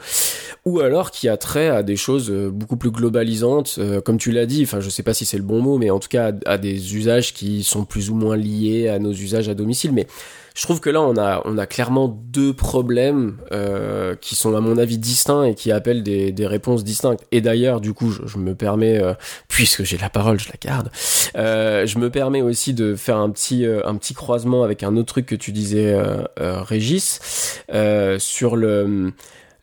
[0.65, 4.45] Ou alors qui a trait à des choses euh, beaucoup plus globalisantes comme tu l'as
[4.45, 6.51] dit enfin je sais pas si c'est le bon mot mais en tout cas à,
[6.53, 9.91] à des usages qui sont plus ou moins liés à nos usages à domicile.
[9.93, 10.07] Mais
[10.55, 14.61] je trouve que là on a on a clairement deux problèmes euh, qui sont à
[14.61, 17.25] mon avis distincts et qui appellent des, des réponses distinctes.
[17.31, 19.13] Et d'ailleurs du coup je, je me permets euh,
[19.49, 20.89] puisque j'ai la parole je la garde
[21.35, 24.95] euh, je me permets aussi de faire un petit euh, un petit croisement avec un
[24.95, 27.19] autre truc que tu disais euh, euh, Régis
[28.17, 29.11] sur le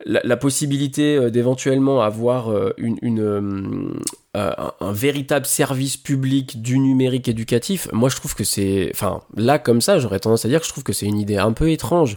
[0.05, 3.95] la, la possibilité d'éventuellement avoir une, une
[4.35, 9.59] euh, un, véritable service public du numérique éducatif, moi je trouve que c'est, enfin là
[9.59, 11.71] comme ça, j'aurais tendance à dire que je trouve que c'est une idée un peu
[11.71, 12.16] étrange.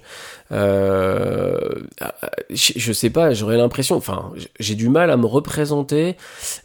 [0.54, 1.58] Euh,
[2.50, 6.16] je, je sais pas, j'aurais l'impression, enfin j'ai du mal à me représenter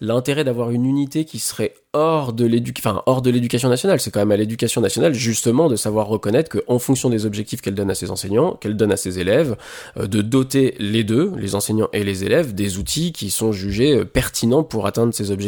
[0.00, 4.00] l'intérêt d'avoir une unité qui serait hors de l'éducation, enfin hors de l'éducation nationale.
[4.00, 7.74] C'est quand même à l'éducation nationale justement de savoir reconnaître qu'en fonction des objectifs qu'elle
[7.74, 9.56] donne à ses enseignants, qu'elle donne à ses élèves,
[9.96, 13.98] euh, de doter les deux, les enseignants et les élèves, des outils qui sont jugés
[13.98, 15.39] euh, pertinents pour atteindre ces objectifs.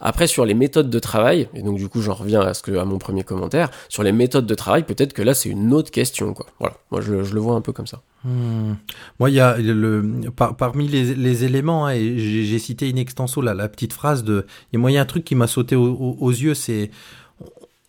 [0.00, 2.76] Après sur les méthodes de travail, et donc du coup j'en reviens à ce que
[2.76, 5.90] à mon premier commentaire, sur les méthodes de travail, peut-être que là c'est une autre
[5.90, 6.46] question quoi.
[6.58, 8.02] Voilà, moi je, le vois un peu comme ça.
[8.24, 8.74] Hmm.
[9.20, 10.02] Moi, il y a le,
[10.34, 14.24] par- parmi les, les éléments, hein, et j'ai cité in extenso la, la petite phrase
[14.24, 14.44] de.
[14.72, 16.90] Et moi, il y a un truc qui m'a sauté au- au- aux yeux, c'est.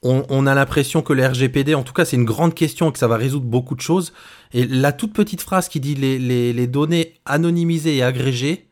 [0.01, 2.99] On, a l'impression que le RGPD, en tout cas, c'est une grande question et que
[2.99, 4.13] ça va résoudre beaucoup de choses.
[4.53, 6.17] Et la toute petite phrase qui dit les,
[6.53, 8.68] les données anonymisées et agrégées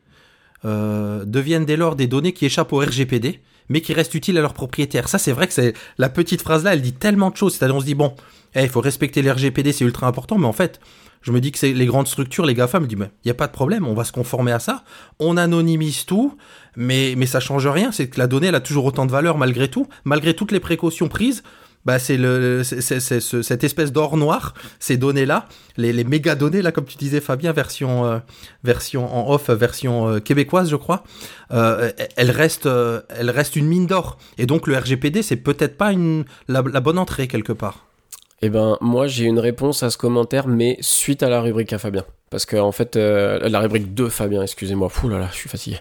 [0.64, 4.40] euh, deviennent dès lors des données qui échappent au RGPD, mais qui restent utiles à
[4.40, 5.08] leurs propriétaires.
[5.08, 7.54] Ça, c'est vrai que c'est la petite phrase là, elle dit tellement de choses.
[7.54, 8.14] C'est-à-dire, on se dit bon,
[8.54, 10.80] eh, il faut respecter le RGPD, c'est ultra important, mais en fait,
[11.20, 13.34] je me dis que c'est les grandes structures, les GAFA me disent, il n'y a
[13.34, 14.84] pas de problème, on va se conformer à ça.
[15.18, 16.36] On anonymise tout,
[16.76, 17.92] mais, mais ça change rien.
[17.92, 19.88] C'est que la donnée, elle a toujours autant de valeur malgré tout.
[20.04, 21.42] Malgré toutes les précautions prises,
[21.88, 22.18] bah, c'est
[22.68, 25.48] cette espèce d'or noir, ces données-là,
[25.78, 28.18] les, les méga données, là, comme tu disais, Fabien, version, euh,
[28.62, 31.02] version en off, version euh, québécoise, je crois,
[31.50, 34.18] euh, elle reste, euh, elle reste une mine d'or.
[34.36, 37.87] Et donc, le RGPD, c'est peut-être pas une, la bonne entrée quelque part.
[38.40, 41.78] Eh ben, moi, j'ai une réponse à ce commentaire, mais suite à la rubrique à
[41.78, 42.04] Fabien.
[42.30, 44.88] Parce que, en fait, euh, la rubrique de Fabien, excusez-moi.
[44.90, 45.78] Fou là là, je suis fatigué.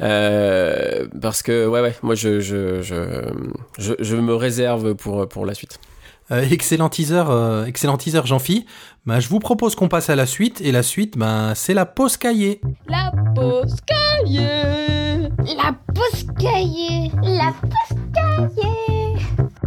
[0.00, 3.30] Euh, parce que, ouais, ouais, moi, je, je, je,
[3.78, 5.78] je, je me réserve pour, pour la suite.
[6.30, 8.64] Euh, excellent teaser, euh, excellent teaser, Jean-Phi.
[9.06, 11.84] Bah, je vous propose qu'on passe à la suite, et la suite, ben, c'est la
[11.84, 12.60] pause cahier.
[12.88, 15.28] La pause cahier.
[15.38, 17.10] La pause cahier.
[17.22, 19.14] La pause cahier.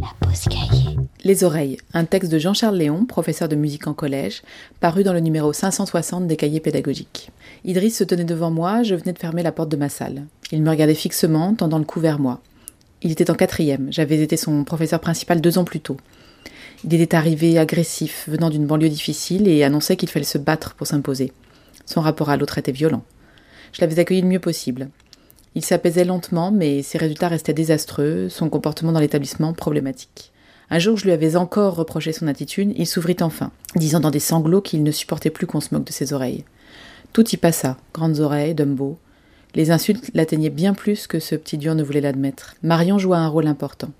[0.02, 0.95] La pause cahier.
[1.26, 4.44] Les oreilles, un texte de Jean-Charles Léon, professeur de musique en collège,
[4.80, 7.32] paru dans le numéro 560 des cahiers pédagogiques.
[7.64, 10.28] Idriss se tenait devant moi, je venais de fermer la porte de ma salle.
[10.52, 12.42] Il me regardait fixement, tendant le cou vers moi.
[13.02, 15.98] Il était en quatrième, j'avais été son professeur principal deux ans plus tôt.
[16.84, 20.86] Il était arrivé agressif, venant d'une banlieue difficile, et annonçait qu'il fallait se battre pour
[20.86, 21.34] s'imposer.
[21.88, 23.02] Son rapport à l'autre était violent.
[23.74, 24.90] Je l'avais accueilli le mieux possible.
[25.56, 30.32] Il s'apaisait lentement, mais ses résultats restaient désastreux, son comportement dans l'établissement problématique.
[30.70, 34.20] Un jour, je lui avais encore reproché son attitude, il s'ouvrit enfin, disant dans des
[34.20, 36.44] sanglots qu'il ne supportait plus qu'on se moque de ses oreilles.
[37.14, 38.98] Tout y passa, grandes oreilles, Dumbo.
[39.54, 42.56] Les insultes l'atteignaient bien plus que ce petit dur ne voulait l'admettre.
[42.62, 43.92] Marion joua un rôle important.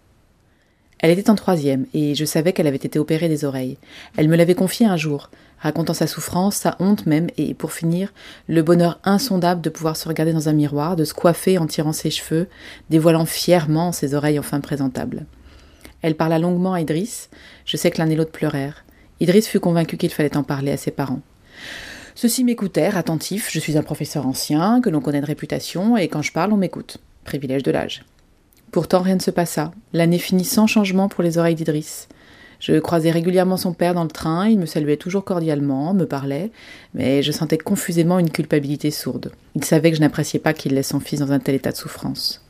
[1.00, 3.78] Elle était en troisième, et je savais qu'elle avait été opérée des oreilles.
[4.18, 8.12] Elle me l'avait confié un jour, racontant sa souffrance, sa honte même, et pour finir,
[8.48, 11.94] le bonheur insondable de pouvoir se regarder dans un miroir, de se coiffer en tirant
[11.94, 12.48] ses cheveux,
[12.90, 15.26] dévoilant fièrement ses oreilles enfin présentables.
[16.06, 17.32] Elle parla longuement à Idriss.
[17.66, 18.86] Je sais que l'un et l'autre pleurèrent.
[19.22, 21.22] Idriss fut convaincu qu'il fallait en parler à ses parents.
[22.14, 23.50] Ceux-ci m'écoutèrent, attentifs.
[23.52, 26.58] Je suis un professeur ancien, que l'on connaît de réputation, et quand je parle, on
[26.58, 27.00] m'écoute.
[27.24, 28.06] Privilège de l'âge.
[28.72, 29.72] Pourtant, rien ne se passa.
[29.94, 32.08] L'année finit sans changement pour les oreilles d'Idriss.
[32.60, 36.52] Je croisais régulièrement son père dans le train, il me saluait toujours cordialement, me parlait,
[36.94, 39.32] mais je sentais confusément une culpabilité sourde.
[39.56, 41.78] Il savait que je n'appréciais pas qu'il laisse son fils dans un tel état de
[41.78, 42.45] souffrance.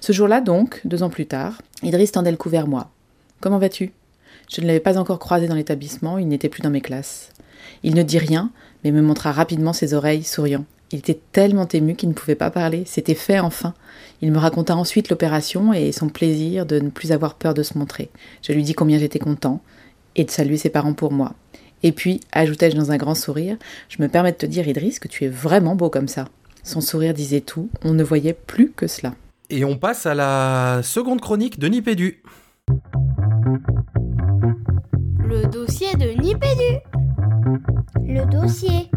[0.00, 2.90] Ce jour-là donc, deux ans plus tard, Idriss tendait le cou vers moi.
[3.40, 3.92] Comment vas-tu?
[4.50, 7.30] Je ne l'avais pas encore croisé dans l'établissement, il n'était plus dans mes classes.
[7.82, 8.50] Il ne dit rien,
[8.84, 10.64] mais me montra rapidement ses oreilles, souriant.
[10.92, 12.84] Il était tellement ému qu'il ne pouvait pas parler.
[12.86, 13.74] C'était fait enfin.
[14.22, 17.76] Il me raconta ensuite l'opération et son plaisir de ne plus avoir peur de se
[17.76, 18.10] montrer.
[18.42, 19.60] Je lui dis combien j'étais content
[20.14, 21.34] et de saluer ses parents pour moi.
[21.82, 23.56] Et puis, ajoutai-je dans un grand sourire,
[23.88, 26.26] je me permets de te dire, Idriss, que tu es vraiment beau comme ça.
[26.62, 29.14] Son sourire disait tout, on ne voyait plus que cela.
[29.48, 32.22] Et on passe à la seconde chronique de Nipédu.
[35.18, 36.80] Le dossier de Nipédu.
[38.04, 38.90] Le dossier.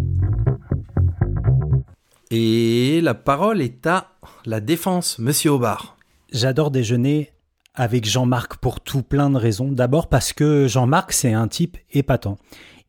[2.32, 4.12] Et la parole est à
[4.46, 5.98] la défense, monsieur Aubard.
[6.32, 7.32] J'adore déjeuner
[7.76, 9.72] avec Jean-Marc pour tout plein de raisons.
[9.72, 12.38] D'abord parce que Jean-Marc, c'est un type épatant.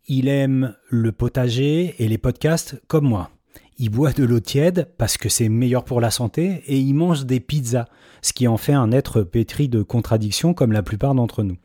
[0.09, 3.31] Il aime le potager et les podcasts comme moi.
[3.83, 7.25] Il boit de l'eau tiède parce que c'est meilleur pour la santé et il mange
[7.25, 7.87] des pizzas,
[8.21, 11.57] ce qui en fait un être pétri de contradictions comme la plupart d'entre nous.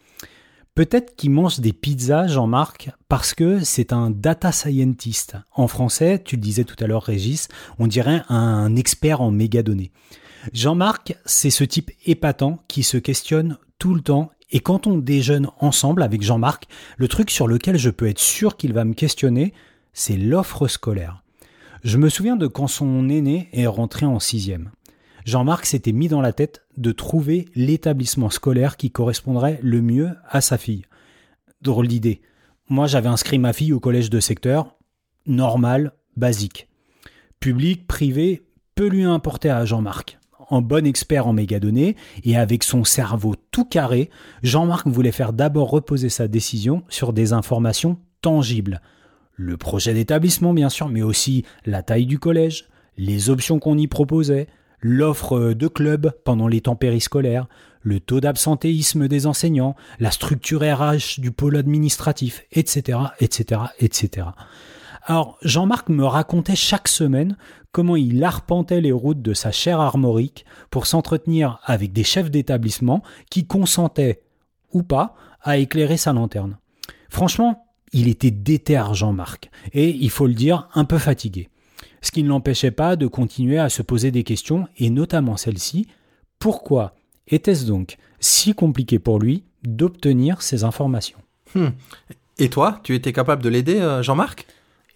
[0.75, 5.35] Peut-être qu'il mange des pizzas, Jean-Marc, parce que c'est un data scientist.
[5.53, 7.49] En français, tu le disais tout à l'heure, Régis,
[7.79, 9.91] on dirait un expert en mégadonnées.
[10.53, 14.31] Jean-Marc, c'est ce type épatant qui se questionne tout le temps.
[14.51, 18.55] Et quand on déjeune ensemble avec Jean-Marc, le truc sur lequel je peux être sûr
[18.55, 19.53] qu'il va me questionner,
[19.91, 21.24] c'est l'offre scolaire.
[21.85, 24.71] Je me souviens de quand son aîné est rentré en sixième.
[25.23, 30.41] Jean-Marc s'était mis dans la tête de trouver l'établissement scolaire qui correspondrait le mieux à
[30.41, 30.85] sa fille.
[31.61, 32.21] Drôle d'idée.
[32.69, 34.75] Moi, j'avais inscrit ma fille au collège de secteur,
[35.27, 36.69] normal, basique.
[37.39, 40.17] Public, privé, peu lui importait à Jean-Marc.
[40.49, 44.09] En bon expert en mégadonnées et avec son cerveau tout carré,
[44.41, 48.81] Jean-Marc voulait faire d'abord reposer sa décision sur des informations tangibles.
[49.35, 53.87] Le projet d'établissement, bien sûr, mais aussi la taille du collège, les options qu'on y
[53.87, 54.47] proposait,
[54.79, 57.47] l'offre de clubs pendant les temps périscolaires,
[57.81, 64.27] le taux d'absentéisme des enseignants, la structure RH du pôle administratif, etc., etc., etc.
[65.03, 67.37] Alors, Jean-Marc me racontait chaque semaine
[67.71, 73.03] comment il arpentait les routes de sa chère armorique pour s'entretenir avec des chefs d'établissement
[73.29, 74.23] qui consentaient,
[74.71, 76.57] ou pas, à éclairer sa lanterne.
[77.09, 77.64] Franchement,
[77.95, 81.49] il était déter Jean-Marc, et, il faut le dire, un peu fatigué
[82.05, 85.87] ce qui ne l'empêchait pas de continuer à se poser des questions, et notamment celle-ci,
[86.37, 86.93] pourquoi
[87.27, 91.17] était-ce donc si compliqué pour lui d'obtenir ces informations?
[91.55, 91.69] Hmm.
[92.37, 94.45] Et toi, tu étais capable de l'aider, euh, Jean-Marc?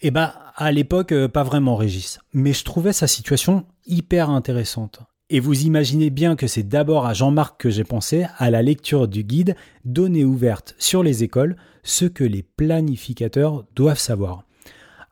[0.02, 2.20] Eh bien, à l'époque, euh, pas vraiment, Régis.
[2.34, 5.00] Mais je trouvais sa situation hyper intéressante.
[5.32, 9.08] Et vous imaginez bien que c'est d'abord à Jean-Marc que j'ai pensé à la lecture
[9.08, 11.56] du guide Données ouvertes sur les écoles,
[11.90, 14.46] ce que les planificateurs doivent savoir.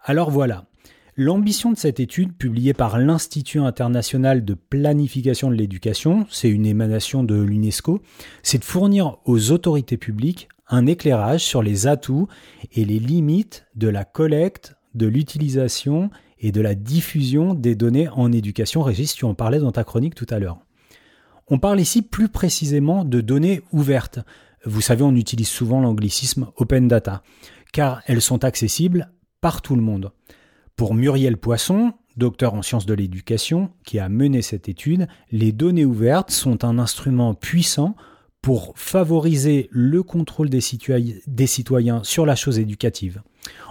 [0.03, 0.65] Alors voilà,
[1.19, 7.23] L'ambition de cette étude, publiée par l'Institut international de planification de l'éducation, c'est une émanation
[7.23, 8.03] de l'UNESCO,
[8.43, 12.27] c'est de fournir aux autorités publiques un éclairage sur les atouts
[12.71, 18.31] et les limites de la collecte, de l'utilisation et de la diffusion des données en
[18.31, 18.83] éducation.
[18.83, 20.59] Régis, tu en parlais dans ta chronique tout à l'heure.
[21.49, 24.19] On parle ici plus précisément de données ouvertes.
[24.67, 27.23] Vous savez, on utilise souvent l'anglicisme open data,
[27.71, 30.11] car elles sont accessibles par tout le monde.
[30.75, 35.85] Pour Muriel Poisson, docteur en sciences de l'éducation, qui a mené cette étude, les données
[35.85, 37.95] ouvertes sont un instrument puissant
[38.41, 43.21] pour favoriser le contrôle des, citoyens sur la chose éducative.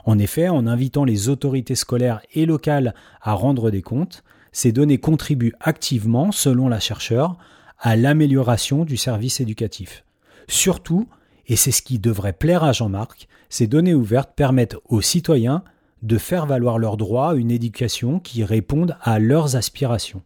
[0.07, 4.99] En effet, en invitant les autorités scolaires et locales à rendre des comptes, ces données
[4.99, 7.37] contribuent activement, selon la chercheure,
[7.79, 10.06] à l'amélioration du service éducatif.
[10.49, 11.09] Surtout,
[11.47, 15.63] et c'est ce qui devrait plaire à Jean-Marc, ces données ouvertes permettent aux citoyens
[16.03, 20.23] de faire valoir leurs droits, une éducation qui réponde à leurs aspirations.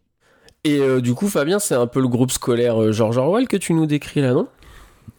[0.63, 3.57] Et euh, du coup, Fabien, c'est un peu le groupe scolaire euh, George Orwell que
[3.57, 4.47] tu nous décris là, non?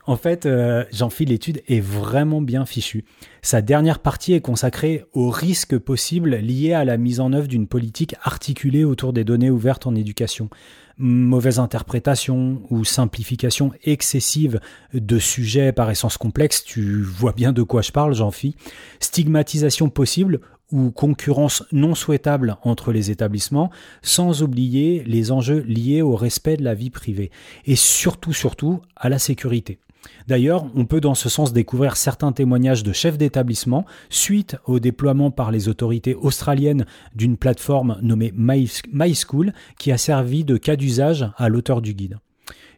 [0.05, 3.05] En fait, euh, Jean-Phil, l'étude est vraiment bien fichue.
[3.41, 7.69] Sa dernière partie est consacrée aux risques possibles liés à la mise en œuvre d'une
[7.69, 10.51] politique articulée autour des données ouvertes en éducation.
[10.99, 14.61] Mauvaise interprétation ou simplification excessive
[14.93, 18.55] de sujets par essence complexes, tu vois bien de quoi je parle, Jean-Phil.
[18.99, 20.41] Stigmatisation possible
[20.73, 26.65] ou concurrence non souhaitable entre les établissements, sans oublier les enjeux liés au respect de
[26.65, 27.31] la vie privée
[27.67, 29.79] et surtout, surtout à la sécurité.
[30.27, 35.31] D'ailleurs, on peut dans ce sens découvrir certains témoignages de chefs d'établissement suite au déploiement
[35.31, 41.49] par les autorités australiennes d'une plateforme nommée MySchool qui a servi de cas d'usage à
[41.49, 42.19] l'auteur du guide.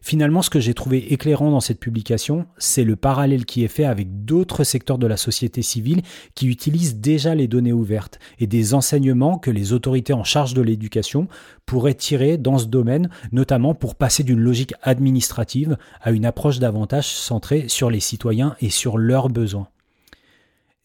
[0.07, 3.85] Finalement, ce que j'ai trouvé éclairant dans cette publication, c'est le parallèle qui est fait
[3.85, 6.03] avec d'autres secteurs de la société civile
[6.35, 10.61] qui utilisent déjà les données ouvertes et des enseignements que les autorités en charge de
[10.61, 11.27] l'éducation
[11.65, 17.07] pourraient tirer dans ce domaine, notamment pour passer d'une logique administrative à une approche davantage
[17.07, 19.69] centrée sur les citoyens et sur leurs besoins.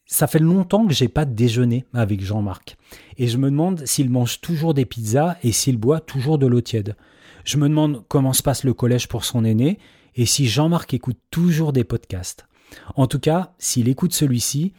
[0.06, 2.78] Ça fait longtemps que j'ai pas déjeuné avec Jean-Marc
[3.18, 6.62] et je me demande s'il mange toujours des pizzas et s'il boit toujours de l'eau
[6.62, 6.96] tiède.
[7.44, 9.79] Je me demande comment se passe le collège pour son aîné
[10.14, 12.46] et si Jean-Marc écoute toujours des podcasts.
[12.96, 14.72] En tout cas, s'il écoute celui-ci,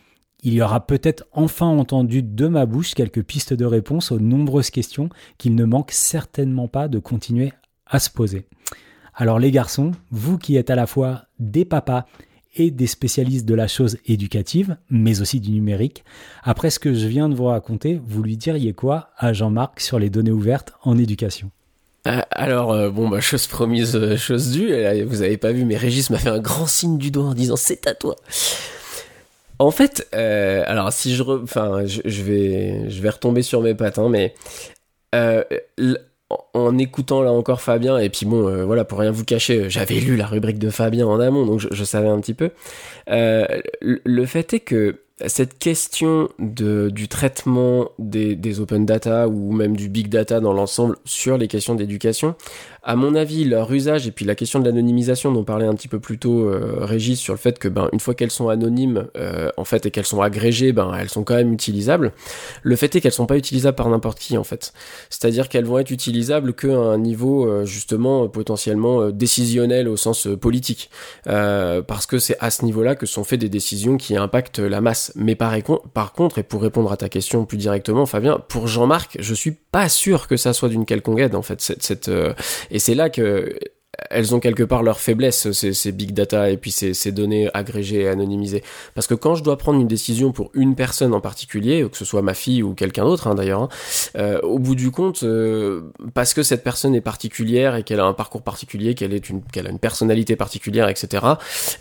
[0.43, 4.71] il y aura peut-être enfin entendu de ma bouche quelques pistes de réponse aux nombreuses
[4.71, 7.54] questions qu'il ne manque certainement pas de continuer
[7.86, 8.47] à se poser.
[9.13, 12.06] Alors les garçons, vous qui êtes à la fois des papas
[12.56, 16.04] et des spécialistes de la chose éducative, mais aussi du numérique,
[16.43, 20.00] après ce que je viens de vous raconter, vous lui diriez quoi à Jean-Marc sur
[20.00, 21.52] les données ouvertes en éducation?
[22.05, 24.73] Alors, euh, bon, bah, chose promise, euh, chose due.
[25.05, 27.55] vous avez pas vu, mais Régis m'a fait un grand signe du doigt en disant
[27.55, 28.15] c'est à toi.
[29.59, 34.33] En fait, alors si je, enfin, je, vais, je vais retomber sur mes patins, mais
[36.53, 40.15] en écoutant là encore Fabien, et puis bon, voilà, pour rien vous cacher, j'avais lu
[40.15, 42.49] la rubrique de Fabien en amont, donc je, savais un petit peu.
[43.07, 49.75] le fait est que cette question de, du traitement des, des, open data ou même
[49.75, 52.36] du big data dans l'ensemble sur les questions d'éducation,
[52.84, 55.88] à mon avis, leur usage et puis la question de l'anonymisation dont parlait un petit
[55.88, 59.07] peu plus tôt euh, Régis sur le fait que ben une fois qu'elles sont anonymes
[59.17, 62.12] euh, en fait et qu'elles sont agrégées, ben elles sont quand même utilisables.
[62.63, 64.73] Le fait est qu'elles sont pas utilisables par n'importe qui en fait.
[65.12, 70.27] C'est-à-dire qu'elles vont être utilisables qu'à un niveau euh, justement potentiellement euh, décisionnel au sens
[70.39, 70.89] politique,
[71.25, 75.11] parce que c'est à ce niveau-là que sont faites des décisions qui impactent la masse.
[75.15, 75.54] Mais par,
[76.13, 79.89] contre, et pour répondre à ta question plus directement, Fabien, pour Jean-Marc, je suis pas
[79.89, 82.12] sûr que ça soit d'une quelconque aide en fait cette
[82.69, 83.58] et c'est là que
[84.10, 88.08] elles ont quelque part leur faiblesse, ces, big data et puis ces, données agrégées et
[88.08, 88.63] anonymisées.
[88.95, 92.06] Parce que quand je dois prendre une décision pour une personne en particulier, que ce
[92.06, 93.69] soit ma fille ou quelqu'un d'autre hein, d'ailleurs, hein,
[94.17, 98.06] euh, au bout du compte, euh, parce que cette personne est particulière et qu'elle a
[98.06, 101.25] un parcours particulier, qu'elle est une, qu'elle a une personnalité particulière, etc.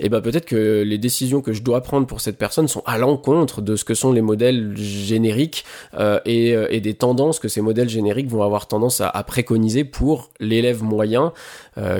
[0.01, 2.99] Et ben peut-être que les décisions que je dois prendre pour cette personne sont à
[2.99, 7.61] l'encontre de ce que sont les modèles génériques euh, et, et, des tendances que ces
[7.61, 11.33] modèles génériques vont avoir tendance à, à préconiser pour l'élève moyen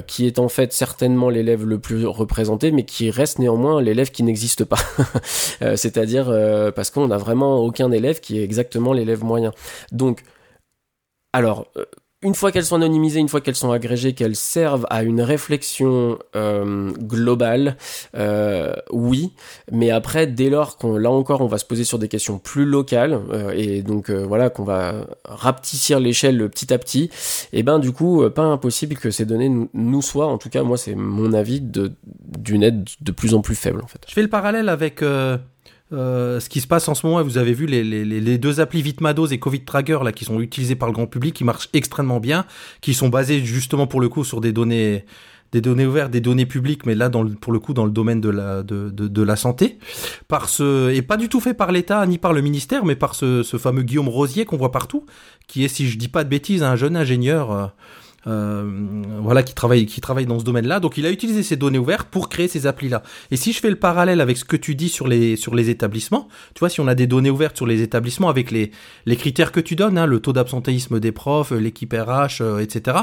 [0.01, 4.11] euh, qui est en fait certainement l'élève le plus représenté, mais qui reste néanmoins l'élève
[4.11, 4.79] qui n'existe pas.
[5.63, 9.53] Euh, c'est-à-dire euh, parce qu'on n'a vraiment aucun élève qui est exactement l'élève moyen.
[9.93, 10.23] Donc,
[11.35, 11.67] alors,
[12.23, 16.19] une fois qu'elles sont anonymisées, une fois qu'elles sont agrégées, qu'elles servent à une réflexion
[16.37, 17.77] euh, globale,
[18.15, 19.33] euh, oui.
[19.73, 22.67] Mais après, dès lors qu'on, là encore, on va se poser sur des questions plus
[22.67, 27.05] locales euh, et donc voilà qu'on va rapetissir l'échelle petit à petit,
[27.53, 30.63] et eh ben du coup, pas impossible que ces données nous, soient, en tout cas
[30.63, 31.93] moi c'est mon avis, de,
[32.39, 34.01] d'une aide de plus en plus faible en fait.
[34.07, 35.03] Je fais le parallèle avec
[35.91, 38.83] ce qui se passe en ce moment, vous avez vu les, les, les deux applis
[38.83, 42.21] Vitmados et Covid Tracker là, qui sont utilisés par le grand public, qui marchent extrêmement
[42.21, 42.45] bien,
[42.81, 45.05] qui sont basés justement pour le coup sur des données
[45.53, 47.91] des données ouvertes, des données publiques, mais là dans le, pour le coup dans le
[47.91, 49.79] domaine de la de, de, la santé,
[50.29, 53.15] par ce et pas du tout fait par l'État ni par le ministère, mais par
[53.15, 55.05] ce, ce fameux Guillaume Rosier qu'on voit partout,
[55.47, 57.51] qui est si je dis pas de bêtises un jeune ingénieur.
[57.51, 57.67] Euh, euh,
[58.25, 60.81] voilà, qui travaille, qui travaille dans ce domaine-là.
[60.81, 63.03] Donc, il a utilisé ces données ouvertes pour créer ces applis-là.
[63.31, 65.71] Et si je fais le parallèle avec ce que tu dis sur les, sur les
[65.71, 68.71] établissements, tu vois, si on a des données ouvertes sur les établissements avec les,
[69.07, 72.99] les critères que tu donnes, hein, le taux d'absentéisme des profs, l'équipe RH, euh, etc.,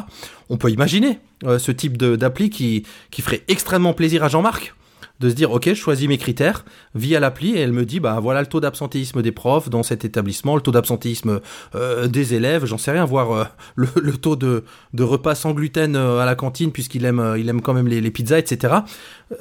[0.50, 4.76] on peut imaginer euh, ce type d'appli qui, qui ferait extrêmement plaisir à Jean-Marc
[5.20, 8.20] de se dire ok je choisis mes critères via l'appli et elle me dit bah
[8.22, 11.42] voilà le taux d'absentéisme des profs dans cet établissement le taux d'absentéisme
[11.76, 15.96] euh, des élèves j'en sais rien voir euh, le, taux de, de, repas sans gluten
[15.96, 18.76] euh, à la cantine puisqu'il aime il aime quand même les, les pizzas etc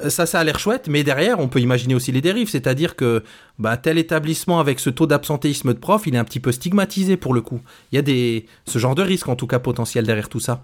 [0.07, 2.49] ça ça a l'air chouette mais derrière on peut imaginer aussi les dérives.
[2.49, 3.23] C'est-à-dire que
[3.59, 7.17] bah tel établissement avec ce taux d'absentéisme de profs il est un petit peu stigmatisé
[7.17, 7.61] pour le coup.
[7.91, 10.63] Il y a des ce genre de risque en tout cas potentiel derrière tout ça.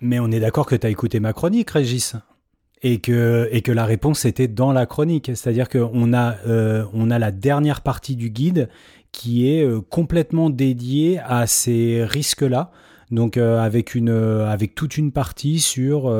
[0.00, 2.16] Mais on est d'accord que tu as écouté ma chronique, Régis
[2.82, 7.10] et que et que la réponse était dans la chronique, c'est-à-dire qu'on a euh, on
[7.10, 8.68] a la dernière partie du guide
[9.12, 12.70] qui est euh, complètement dédiée à ces risques-là.
[13.10, 16.12] Donc euh, avec une avec toute une partie sur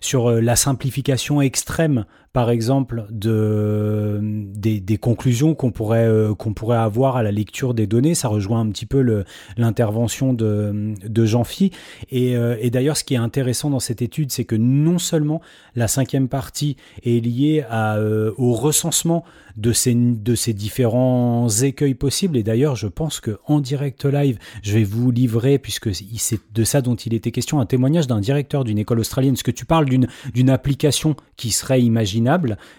[0.00, 7.16] sur la simplification extrême par exemple, de, des, conclusions qu'on pourrait, euh, qu'on pourrait avoir
[7.16, 8.14] à la lecture des données.
[8.14, 9.24] Ça rejoint un petit peu
[9.58, 11.72] l'intervention de, de Jean-Phi.
[12.10, 15.42] Et, euh, et d'ailleurs, ce qui est intéressant dans cette étude, c'est que non seulement
[15.76, 19.24] la cinquième partie est liée euh, au recensement
[19.58, 22.38] de ces, de ces différents écueils possibles.
[22.38, 26.64] Et d'ailleurs, je pense que en direct live, je vais vous livrer, puisque c'est de
[26.64, 29.34] ça dont il était question, un témoignage d'un directeur d'une école australienne.
[29.34, 31.82] Parce que tu parles d'une application qui serait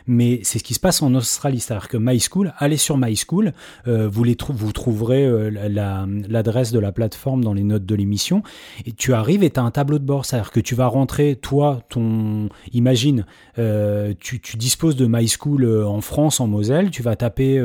[0.07, 1.59] mais c'est ce qui se passe en Australie.
[1.59, 3.53] C'est-à-dire que My School, allez sur My School,
[3.87, 7.63] euh, vous, les trou- vous trouverez euh, la- la- l'adresse de la plateforme dans les
[7.63, 8.43] notes de l'émission,
[8.85, 10.25] et tu arrives et tu as un tableau de bord.
[10.25, 12.49] C'est-à-dire que tu vas rentrer, toi, ton...
[12.73, 13.25] Imagine,
[13.59, 17.61] euh, tu, tu disposes de My School euh, en France, en Moselle, tu vas taper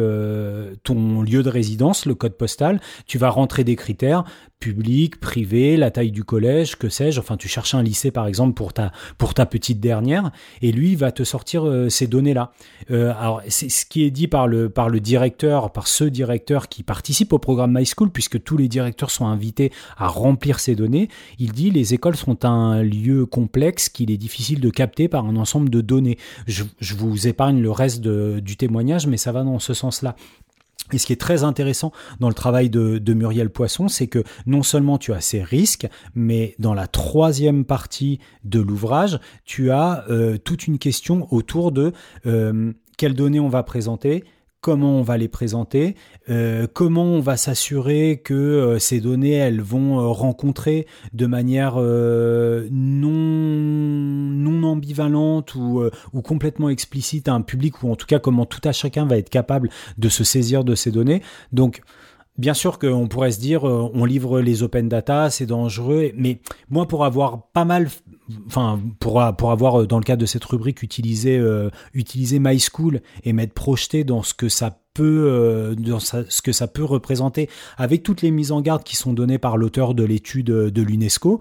[0.85, 4.25] ton lieu de résidence, le code postal, tu vas rentrer des critères,
[4.61, 8.55] public, privé, la taille du collège, que sais-je, enfin tu cherches un lycée par exemple
[8.55, 10.31] pour ta, pour ta petite dernière,
[10.63, 12.53] et lui va te sortir euh, ces données-là.
[12.91, 16.69] Euh, alors c'est ce qui est dit par le, par le directeur, par ce directeur
[16.69, 20.75] qui participe au programme My School, puisque tous les directeurs sont invités à remplir ces
[20.75, 25.25] données, il dit les écoles sont un lieu complexe qu'il est difficile de capter par
[25.25, 26.19] un ensemble de données.
[26.47, 30.17] Je, je vous épargne le reste du témoignage, mais ça va dans ce sens-là.
[30.93, 34.63] Et ce qui est très intéressant dans le travail de, Muriel Poisson, c'est que non
[34.63, 40.39] seulement tu as ces risques, mais dans la troisième partie de l'ouvrage, tu as euh,
[40.39, 41.93] toute une question autour de
[42.27, 44.25] euh, quelles données on va présenter,
[44.61, 45.95] comment on va les présenter,
[46.29, 51.77] euh, comment on va s'assurer que euh, ces données elles vont euh, rencontrer de manière
[51.77, 55.83] non non ambivalente ou,
[56.13, 59.31] ou complètement explicite un public ou en tout cas comment tout à chacun va être
[59.31, 61.23] capable de se saisir de ces données.
[61.53, 61.83] Donc
[62.37, 66.41] Bien sûr qu'on pourrait se dire, on livre les open data, c'est dangereux, mais
[66.71, 67.89] moi, pour avoir pas mal,
[68.47, 71.71] enfin, pour, pour avoir, euh, dans le cadre de cette rubrique, utilisé, euh,
[72.59, 76.85] School et m'être projeté dans ce que ça peut, euh, dans ce que ça peut
[76.85, 80.71] représenter, avec toutes les mises en garde qui sont données par l'auteur de l'étude euh,
[80.71, 81.41] de l'UNESCO,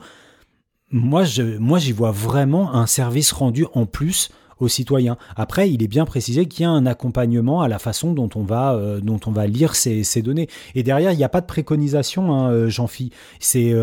[0.92, 1.24] moi,
[1.60, 4.30] moi, j'y vois vraiment un service rendu en plus
[4.60, 5.18] aux citoyens.
[5.36, 8.44] Après, il est bien précisé qu'il y a un accompagnement à la façon dont on
[8.44, 10.48] va, dont on va lire ces, ces données.
[10.76, 13.12] Et derrière, il n'y a pas de préconisation, hein, euh, Jean-Phi.
[13.40, 13.76] C'est,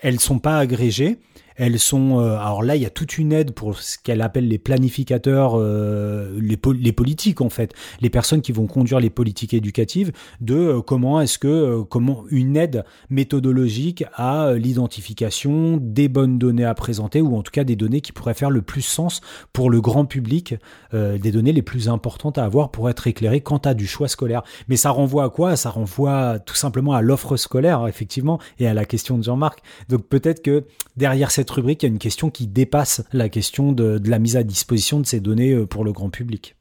[0.00, 1.18] elles sont pas agrégées.
[1.62, 2.20] Elles sont.
[2.20, 5.52] euh, alors là, il y a toute une aide pour ce qu'elle appelle les planificateurs,
[5.56, 10.10] euh, les, pol- les politiques en fait, les personnes qui vont conduire les politiques éducatives,
[10.40, 16.72] de euh, comment est-ce que comment une aide méthodologique à l'identification des bonnes données à
[16.74, 19.20] présenter ou en tout cas des données qui pourraient faire le plus sens
[19.52, 20.54] pour le grand public,
[20.94, 24.42] des données les plus importantes à avoir pour être éclairé quant à du choix scolaire.
[24.68, 25.56] Mais ça renvoie à quoi?
[25.56, 29.60] Ça renvoie tout simplement à l'offre scolaire effectivement et à la question de Jean-Marc.
[29.90, 30.64] Donc peut-être que
[30.96, 34.18] derrière cette rubrique, il y a une question qui dépasse la question de, de la
[34.18, 36.56] mise à disposition de ces données euh, pour le grand public.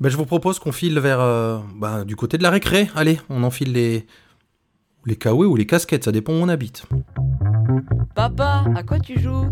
[0.00, 2.88] Ben, je vous propose qu'on file vers euh, bah, du côté de la récré.
[2.94, 4.06] Allez, on enfile les
[5.06, 6.84] les kawaii ou les casquettes, ça dépend où on habite.
[8.14, 9.50] Papa, à quoi tu joues?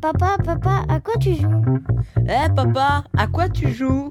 [0.00, 1.80] Papa, papa, à quoi tu joues?
[2.16, 4.10] Eh papa, à quoi tu joues?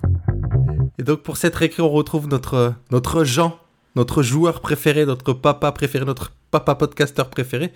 [0.97, 3.57] Et donc pour cette récré, on retrouve notre notre Jean,
[3.95, 7.71] notre joueur préféré, notre papa préféré, notre papa podcasteur préféré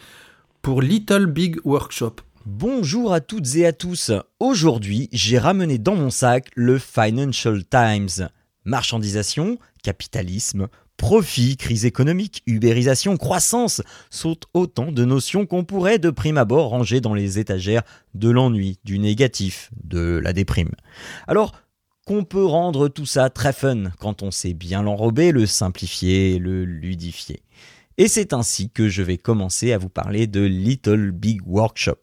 [0.61, 2.17] pour Little Big Workshop.
[2.45, 4.11] Bonjour à toutes et à tous.
[4.39, 8.29] Aujourd'hui, j'ai ramené dans mon sac le Financial Times.
[8.63, 13.81] Marchandisation, capitalisme, profit, crise économique, ubérisation, croissance
[14.11, 17.83] sont autant de notions qu'on pourrait de prime abord ranger dans les étagères
[18.13, 20.71] de l'ennui, du négatif, de la déprime.
[21.27, 21.53] Alors,
[22.05, 26.65] qu'on peut rendre tout ça très fun quand on sait bien l'enrober, le simplifier, le
[26.65, 27.41] ludifier.
[27.97, 31.99] Et c'est ainsi que je vais commencer à vous parler de Little Big Workshop.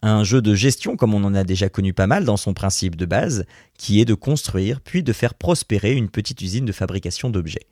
[0.00, 2.96] Un jeu de gestion comme on en a déjà connu pas mal dans son principe
[2.96, 3.44] de base,
[3.76, 7.66] qui est de construire puis de faire prospérer une petite usine de fabrication d'objets.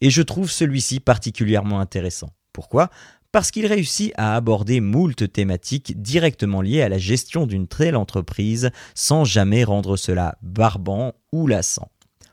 [0.00, 2.30] Et je trouve celui-ci particulièrement intéressant.
[2.52, 2.90] Pourquoi?
[3.32, 8.70] Parce qu'il réussit à aborder moult thématiques directement liées à la gestion d'une telle entreprise
[8.94, 11.90] sans jamais rendre cela barbant ou lassant.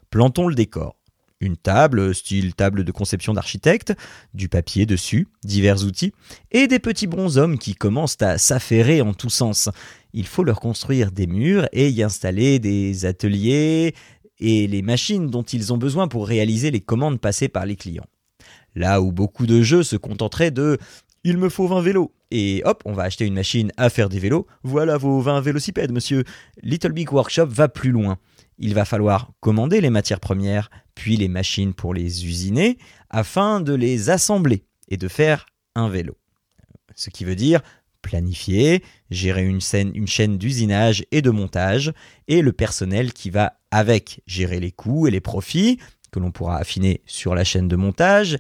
[0.10, 0.97] Plantons le décor.
[1.40, 3.94] Une table, style table de conception d'architecte,
[4.34, 6.14] du papier dessus, divers outils,
[6.52, 9.70] et des petits bonshommes qui commencent à s'affairer en tous sens.
[10.14, 13.94] Il faut leur construire des murs et y installer des ateliers
[14.40, 18.08] et les machines dont ils ont besoin pour réaliser les commandes passées par les clients.
[18.76, 20.78] Là où beaucoup de jeux se contenteraient de
[21.24, 22.14] il me faut 20 vélos.
[22.32, 24.48] Et hop, on va acheter une machine à faire des vélos.
[24.64, 26.24] Voilà vos 20 vélocipèdes, monsieur.
[26.62, 28.18] Little Big Workshop va plus loin.
[28.58, 32.80] Il va falloir commander les matières premières, puis les machines pour les usiner,
[33.12, 35.46] afin de les assembler et de faire
[35.76, 36.18] un vélo.
[36.96, 37.62] Ce qui veut dire
[38.02, 41.94] planifier, gérer une, chaîne d'usinage et de montage,
[42.28, 45.78] et le personnel qui va avec, gérer les coûts et les profits,
[46.12, 48.38] que l'on pourra affiner sur la chaîne de montage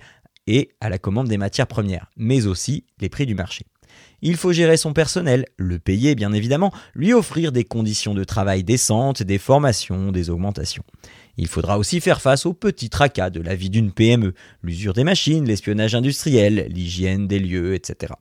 [0.47, 3.65] et à la commande des matières premières, mais aussi les prix du marché.
[4.21, 8.63] Il faut gérer son personnel, le payer bien évidemment, lui offrir des conditions de travail
[8.63, 10.83] décentes, des formations, des augmentations.
[11.37, 14.33] Il faudra aussi faire face aux petits tracas de la vie d'une PME,
[14.63, 18.13] l'usure des machines, l'espionnage industriel, l'hygiène des lieux, etc.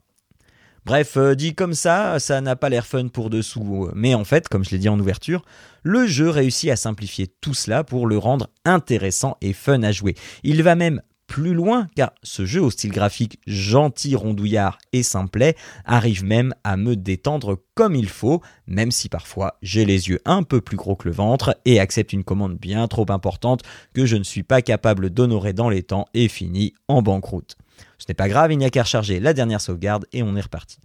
[0.85, 4.47] Bref, euh, dit comme ça, ça n'a pas l'air fun pour dessous, mais en fait,
[4.47, 5.43] comme je l'ai dit en ouverture,
[5.83, 10.15] le jeu réussit à simplifier tout cela pour le rendre intéressant et fun à jouer.
[10.43, 15.55] Il va même plus loin car ce jeu au style graphique gentil, rondouillard et simplet
[15.85, 20.43] arrive même à me détendre comme il faut, même si parfois j'ai les yeux un
[20.43, 23.61] peu plus gros que le ventre et accepte une commande bien trop importante
[23.93, 27.57] que je ne suis pas capable d'honorer dans les temps et finit en banqueroute.
[27.97, 30.41] Ce n'est pas grave, il n'y a qu'à recharger la dernière sauvegarde et on est
[30.41, 30.79] reparti.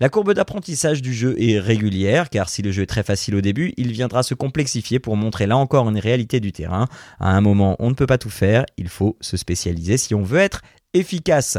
[0.00, 3.40] La courbe d'apprentissage du jeu est régulière, car si le jeu est très facile au
[3.40, 6.88] début, il viendra se complexifier pour montrer là encore une réalité du terrain.
[7.20, 10.22] À un moment, on ne peut pas tout faire, il faut se spécialiser si on
[10.22, 10.62] veut être
[10.94, 11.58] efficace.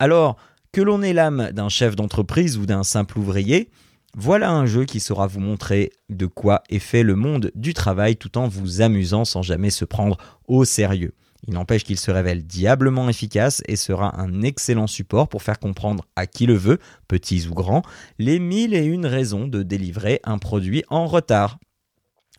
[0.00, 0.36] Alors,
[0.72, 3.70] que l'on ait l'âme d'un chef d'entreprise ou d'un simple ouvrier,
[4.16, 8.16] voilà un jeu qui saura vous montrer de quoi est fait le monde du travail
[8.16, 10.16] tout en vous amusant sans jamais se prendre
[10.48, 11.12] au sérieux.
[11.48, 16.04] Il n'empêche qu'il se révèle diablement efficace et sera un excellent support pour faire comprendre
[16.16, 16.78] à qui le veut,
[17.08, 17.82] petits ou grands,
[18.18, 21.58] les mille et une raisons de délivrer un produit en retard.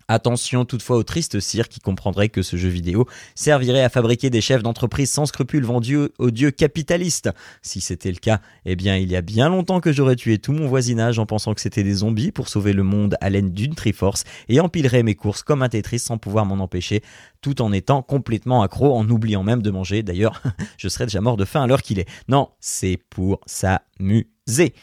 [0.09, 3.05] Attention toutefois au triste cire qui comprendrait que ce jeu vidéo
[3.35, 7.29] servirait à fabriquer des chefs d'entreprise sans scrupules vendus aux dieux capitalistes.
[7.61, 10.53] Si c'était le cas, eh bien il y a bien longtemps que j'aurais tué tout
[10.53, 13.75] mon voisinage en pensant que c'était des zombies pour sauver le monde à l'aide d'une
[13.75, 17.03] Triforce et empilerais mes courses comme un Tetris sans pouvoir m'en empêcher,
[17.41, 20.03] tout en étant complètement accro, en oubliant même de manger.
[20.03, 20.41] D'ailleurs,
[20.77, 22.07] je serais déjà mort de faim à l'heure qu'il est.
[22.29, 24.73] Non, c'est pour s'amuser.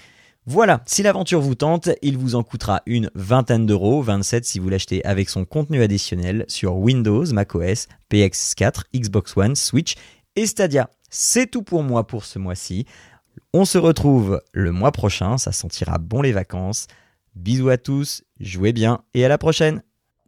[0.46, 4.68] Voilà, si l'aventure vous tente, il vous en coûtera une vingtaine d'euros, 27 si vous
[4.68, 9.94] l'achetez avec son contenu additionnel sur Windows, macOS, PX4, Xbox One, Switch
[10.36, 10.90] et Stadia.
[11.08, 12.84] C'est tout pour moi pour ce mois-ci.
[13.54, 16.88] On se retrouve le mois prochain, ça sentira bon les vacances.
[17.34, 19.82] Bisous à tous, jouez bien et à la prochaine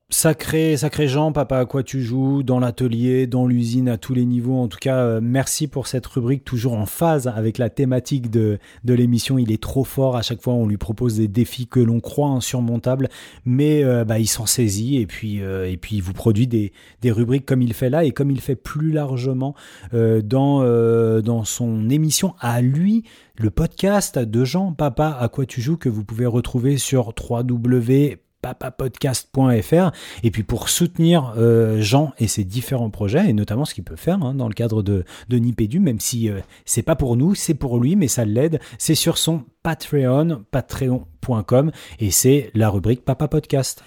[0.09, 4.25] Sacré, sacré Jean, papa, à quoi tu joues, dans l'atelier, dans l'usine, à tous les
[4.25, 4.55] niveaux.
[4.57, 8.61] En tout cas, euh, merci pour cette rubrique, toujours en phase avec la thématique de,
[8.85, 9.37] de l'émission.
[9.37, 10.17] Il est trop fort.
[10.17, 13.09] À chaque fois, on lui propose des défis que l'on croit insurmontables,
[13.45, 16.73] mais euh, bah, il s'en saisit et puis, euh, et puis il vous produit des,
[17.03, 19.57] des rubriques comme il fait là et comme il fait plus largement
[19.93, 23.03] dans, dans son émission à lui,
[23.37, 28.19] le podcast de Jean, papa, à quoi tu joues, que vous pouvez retrouver sur 3W
[28.55, 29.91] papapodcast.fr
[30.23, 33.97] et puis pour soutenir euh, Jean et ses différents projets et notamment ce qu'il peut
[33.97, 37.35] faire hein, dans le cadre de, de Nipédu même si euh, c'est pas pour nous
[37.35, 43.05] c'est pour lui mais ça l'aide c'est sur son Patreon patreon.com et c'est la rubrique
[43.05, 43.83] Papa Podcast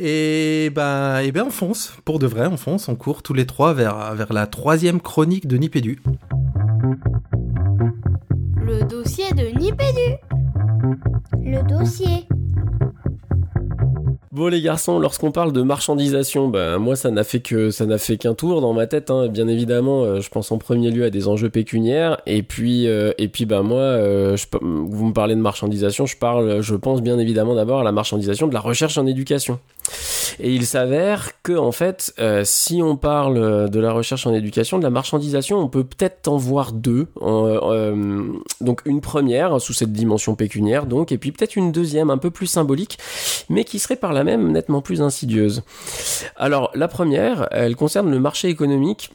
[0.00, 3.46] et ben, et ben on fonce, pour de vrai, on fonce, on court tous les
[3.46, 6.00] trois vers, vers la troisième chronique de Nipédu.
[8.62, 10.18] Le dossier de Nipédu.
[11.42, 12.28] Le dossier.
[14.38, 17.98] Bon les garçons, lorsqu'on parle de marchandisation, ben moi ça n'a fait que ça n'a
[17.98, 19.10] fait qu'un tour dans ma tête.
[19.10, 19.26] Hein.
[19.26, 22.20] Bien évidemment, euh, je pense en premier lieu à des enjeux pécuniaires.
[22.24, 26.60] Et puis euh, et puis ben moi, euh, vous me parlez de marchandisation, je parle,
[26.60, 29.58] je pense bien évidemment d'abord à la marchandisation de la recherche en éducation.
[30.38, 32.14] Et il s'avère que en fait,
[32.44, 36.36] si on parle de la recherche en éducation, de la marchandisation, on peut peut-être en
[36.36, 37.08] voir deux.
[38.60, 42.30] Donc une première sous cette dimension pécuniaire, donc, et puis peut-être une deuxième un peu
[42.30, 42.98] plus symbolique,
[43.48, 45.62] mais qui serait par là même nettement plus insidieuse.
[46.36, 49.10] Alors la première, elle concerne le marché économique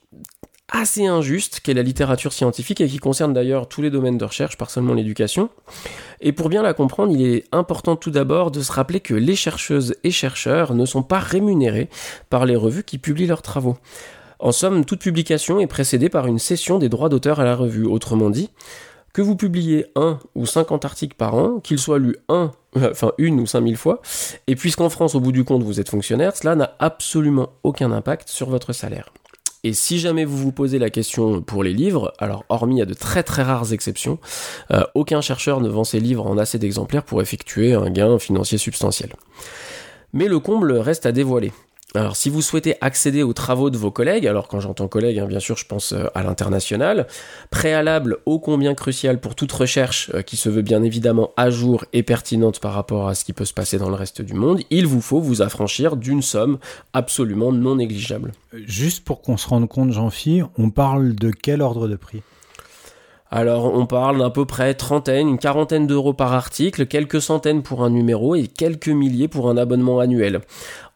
[0.69, 4.57] assez injuste qu'est la littérature scientifique et qui concerne d'ailleurs tous les domaines de recherche,
[4.57, 5.49] pas seulement l'éducation.
[6.19, 9.35] Et pour bien la comprendre, il est important tout d'abord de se rappeler que les
[9.35, 11.89] chercheuses et chercheurs ne sont pas rémunérés
[12.29, 13.77] par les revues qui publient leurs travaux.
[14.39, 17.85] En somme, toute publication est précédée par une cession des droits d'auteur à la revue.
[17.85, 18.49] Autrement dit,
[19.13, 23.39] que vous publiez un ou 50 articles par an, qu'ils soient lus un, enfin une
[23.39, 24.01] ou 5000 fois,
[24.47, 28.29] et puisqu'en France, au bout du compte, vous êtes fonctionnaire, cela n'a absolument aucun impact
[28.29, 29.11] sur votre salaire.
[29.65, 32.93] Et si jamais vous vous posez la question pour les livres, alors hormis à de
[32.93, 34.19] très très rares exceptions,
[34.71, 38.57] euh, aucun chercheur ne vend ses livres en assez d'exemplaires pour effectuer un gain financier
[38.57, 39.13] substantiel.
[40.11, 41.53] Mais le comble reste à dévoiler.
[41.95, 45.27] Alors, si vous souhaitez accéder aux travaux de vos collègues, alors quand j'entends collègues, hein,
[45.27, 47.05] bien sûr, je pense euh, à l'international,
[47.51, 51.85] préalable ô combien crucial pour toute recherche euh, qui se veut bien évidemment à jour
[51.93, 54.61] et pertinente par rapport à ce qui peut se passer dans le reste du monde,
[54.71, 56.57] il vous faut vous affranchir d'une somme
[56.93, 58.31] absolument non négligeable.
[58.53, 62.23] Juste pour qu'on se rende compte, Jean-Phi, on parle de quel ordre de prix?
[63.35, 67.83] Alors on parle d'à peu près trentaine, une quarantaine d'euros par article, quelques centaines pour
[67.83, 70.41] un numéro et quelques milliers pour un abonnement annuel.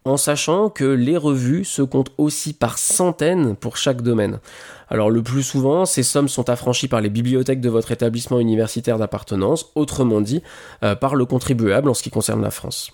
[0.07, 4.39] En sachant que les revues se comptent aussi par centaines pour chaque domaine.
[4.87, 8.99] Alors le plus souvent, ces sommes sont affranchies par les bibliothèques de votre établissement universitaire
[8.99, 10.41] d'appartenance, autrement dit,
[10.81, 12.93] euh, par le contribuable en ce qui concerne la France.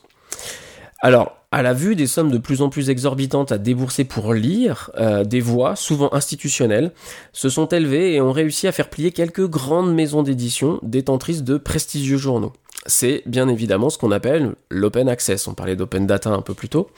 [1.02, 4.90] Alors, à la vue des sommes de plus en plus exorbitantes à débourser pour lire,
[4.98, 6.94] euh, des voix, souvent institutionnelles,
[7.32, 11.58] se sont élevées et ont réussi à faire plier quelques grandes maisons d'édition détentrices de
[11.58, 12.54] prestigieux journaux.
[12.86, 16.70] C'est bien évidemment ce qu'on appelle l'open access, on parlait d'open data un peu plus
[16.70, 16.90] tôt.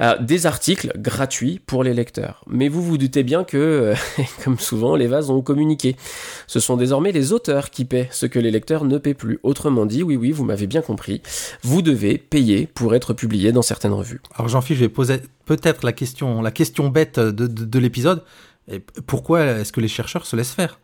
[0.00, 2.44] Euh, des articles gratuits pour les lecteurs.
[2.46, 3.94] Mais vous vous doutez bien que, euh,
[4.44, 5.96] comme souvent, les vases ont communiqué.
[6.46, 9.40] Ce sont désormais les auteurs qui paient ce que les lecteurs ne paient plus.
[9.42, 11.20] Autrement dit, oui, oui, vous m'avez bien compris,
[11.62, 14.20] vous devez payer pour être publié dans certaines revues.
[14.36, 15.16] Alors Jean-Philippe, je vais poser
[15.46, 18.22] peut-être la question, la question bête de, de, de l'épisode.
[19.06, 20.78] Pourquoi est-ce que les chercheurs se laissent faire?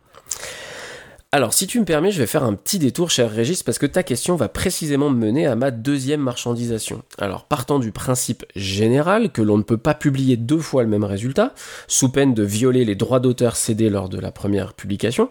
[1.35, 3.85] Alors, si tu me permets, je vais faire un petit détour, cher Régis, parce que
[3.85, 7.03] ta question va précisément me mener à ma deuxième marchandisation.
[7.17, 11.03] Alors, partant du principe général que l'on ne peut pas publier deux fois le même
[11.03, 11.53] résultat,
[11.89, 15.29] sous peine de violer les droits d'auteur cédés lors de la première publication,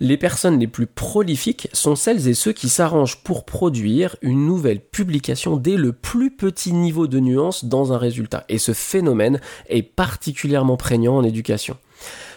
[0.00, 4.80] les personnes les plus prolifiques sont celles et ceux qui s'arrangent pour produire une nouvelle
[4.80, 8.46] publication dès le plus petit niveau de nuance dans un résultat.
[8.48, 9.38] Et ce phénomène
[9.68, 11.76] est particulièrement prégnant en éducation.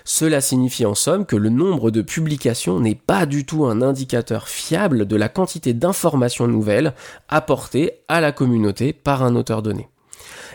[0.08, 4.47] Cela signifie en somme que le nombre de publications n'est pas du tout un indicateur
[4.47, 6.93] fiable de la quantité d'informations nouvelles
[7.28, 9.89] apportées à la communauté par un auteur donné.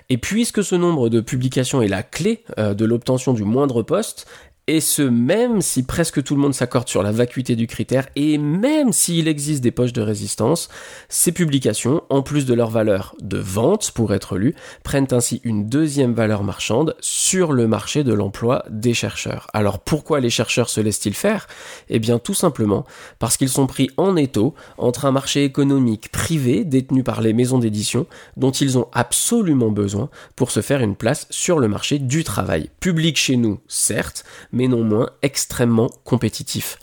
[0.08, 4.26] Et puisque ce nombre de publications est la clé euh, de l'obtention du moindre poste,
[4.66, 8.38] et ce même si presque tout le monde s'accorde sur la vacuité du critère, et
[8.38, 10.68] même s'il existe des poches de résistance,
[11.08, 14.54] ces publications, en plus de leur valeur de vente pour être lues,
[14.84, 19.48] prennent ainsi une deuxième valeur marchande sur le marché de l'emploi des chercheurs.
[19.52, 21.48] Alors pourquoi les chercheurs se laissent-ils faire?
[21.88, 22.84] Eh bien tout simplement
[23.18, 27.58] parce qu'ils sont pris en étau entre un marché économique privé détenu par les maisons
[27.58, 28.06] d'édition
[28.36, 32.70] dont ils ont absolument besoin pour se faire une place sur le marché du travail.
[32.80, 36.78] Public chez nous, certes, mais non moins extrêmement compétitif.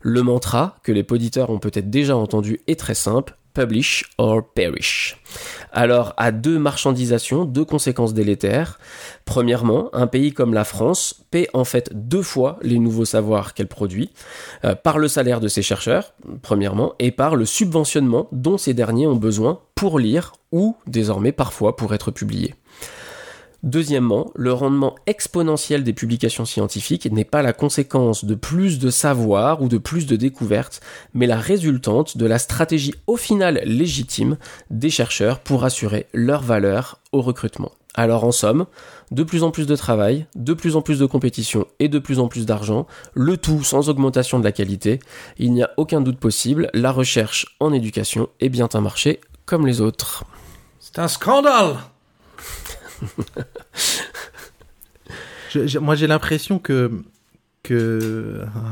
[0.00, 5.18] Le mantra, que les poditeurs ont peut-être déjà entendu, est très simple, publish or perish.
[5.72, 8.78] Alors, à deux marchandisations, deux conséquences délétères.
[9.24, 13.68] Premièrement, un pays comme la France paie en fait deux fois les nouveaux savoirs qu'elle
[13.68, 14.10] produit,
[14.64, 19.06] euh, par le salaire de ses chercheurs, premièrement, et par le subventionnement dont ces derniers
[19.06, 22.54] ont besoin pour lire ou désormais parfois pour être publiés.
[23.62, 29.62] Deuxièmement, le rendement exponentiel des publications scientifiques n'est pas la conséquence de plus de savoir
[29.62, 30.80] ou de plus de découvertes,
[31.14, 34.36] mais la résultante de la stratégie au final légitime
[34.70, 37.70] des chercheurs pour assurer leur valeur au recrutement.
[37.94, 38.66] Alors en somme,
[39.12, 42.18] de plus en plus de travail, de plus en plus de compétition et de plus
[42.18, 44.98] en plus d'argent, le tout sans augmentation de la qualité,
[45.38, 49.68] il n'y a aucun doute possible, la recherche en éducation est bien un marché comme
[49.68, 50.24] les autres.
[50.80, 51.76] C'est un scandale
[55.80, 57.02] moi, j'ai l'impression que.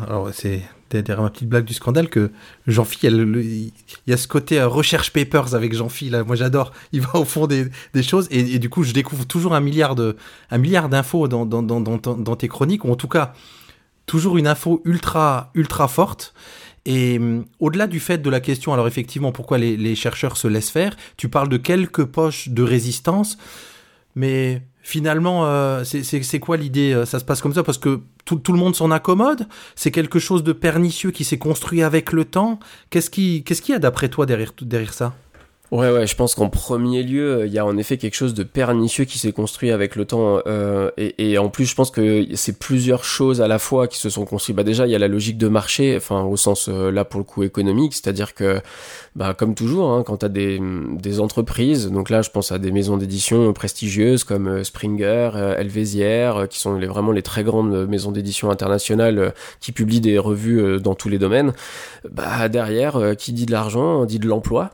[0.06, 0.62] Alors, c'est
[0.98, 2.30] derrière ma petite blague du scandale que
[2.66, 3.72] Jean-Phi, il
[4.06, 7.24] y a ce côté euh, recherche papers avec Jean-Phi, là, moi j'adore, il va au
[7.24, 7.70] fond des,
[8.02, 10.16] choses, et, du coup je découvre toujours un milliard de
[10.50, 13.34] un milliard d'infos dans, dans, dans, dans, tes chroniques, ou en tout cas
[14.06, 16.34] toujours une info ultra, ultra forte,
[16.86, 20.70] et hum, au-delà du fait de la question, alors effectivement, pourquoi les chercheurs se laissent
[20.70, 23.38] faire, tu parles de quelques poches de résistance,
[24.14, 27.62] mais finalement, euh, c'est quoi l'idée euh, Ça se passe comme ça?
[27.62, 29.46] Parce que tout, le monde s'en accommode?
[29.74, 32.60] C'est quelque chose de pernicieux qui s'est construit avec le temps?
[32.90, 35.14] Qu'est-ce qu'il y a d'après toi derrière ça?
[35.70, 38.42] Ouais, ouais, je pense qu'en premier lieu, il y a en effet quelque chose de
[38.42, 40.40] pernicieux qui s'est construit avec le temps.
[40.48, 43.98] Euh, et, et, en plus, je pense que c'est plusieurs choses à la fois qui
[43.98, 44.56] se sont construites.
[44.56, 47.20] Bah déjà, il y a la logique de marché, enfin au sens euh, là pour
[47.20, 48.60] le coup économique, c'est-à-dire que,
[49.14, 50.60] bah comme toujours, hein, quand tu as des,
[50.96, 55.56] des entreprises, donc là je pense à des maisons d'édition prestigieuses comme euh, Springer, euh,
[55.56, 60.80] Elvézière, qui sont les, vraiment les très grandes maisons d'édition internationales qui publient des revues
[60.80, 61.52] dans tous les domaines.
[62.10, 64.70] Bah derrière, qui dit de l'argent, dit de l'emploi,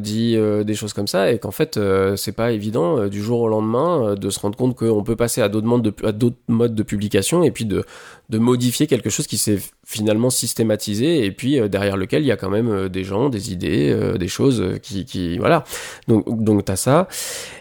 [0.00, 3.22] dit euh, des choses comme ça et qu'en fait euh, c'est pas évident euh, du
[3.22, 7.42] jour au lendemain de se rendre compte qu'on peut passer à d'autres modes de, publication
[7.42, 7.84] et puis de,
[8.32, 12.50] modifier quelque chose qui s'est finalement systématisé et puis derrière lequel il y a quand
[12.50, 15.64] même des gens, des idées, des choses qui, qui voilà.
[16.08, 17.06] Donc donc t'as ça.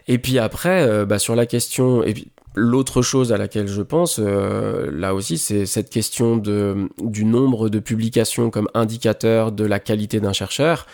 [0.08, 4.20] Et puis après bah, sur la question et puis L'autre chose à laquelle je pense,
[4.20, 10.20] là aussi, c'est cette question de, du nombre de publications comme indicateur de la qualité
[10.20, 10.86] d'un chercheur.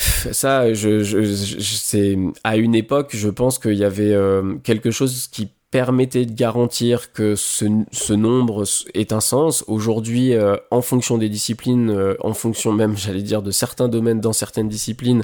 [0.00, 5.28] Ça, je, je, c'est à une époque, je pense qu'il y avait euh, quelque chose
[5.28, 8.64] qui permettait de garantir que ce, ce nombre
[8.94, 9.62] ait un sens.
[9.68, 14.20] Aujourd'hui, euh, en fonction des disciplines, euh, en fonction même, j'allais dire, de certains domaines
[14.20, 15.22] dans certaines disciplines,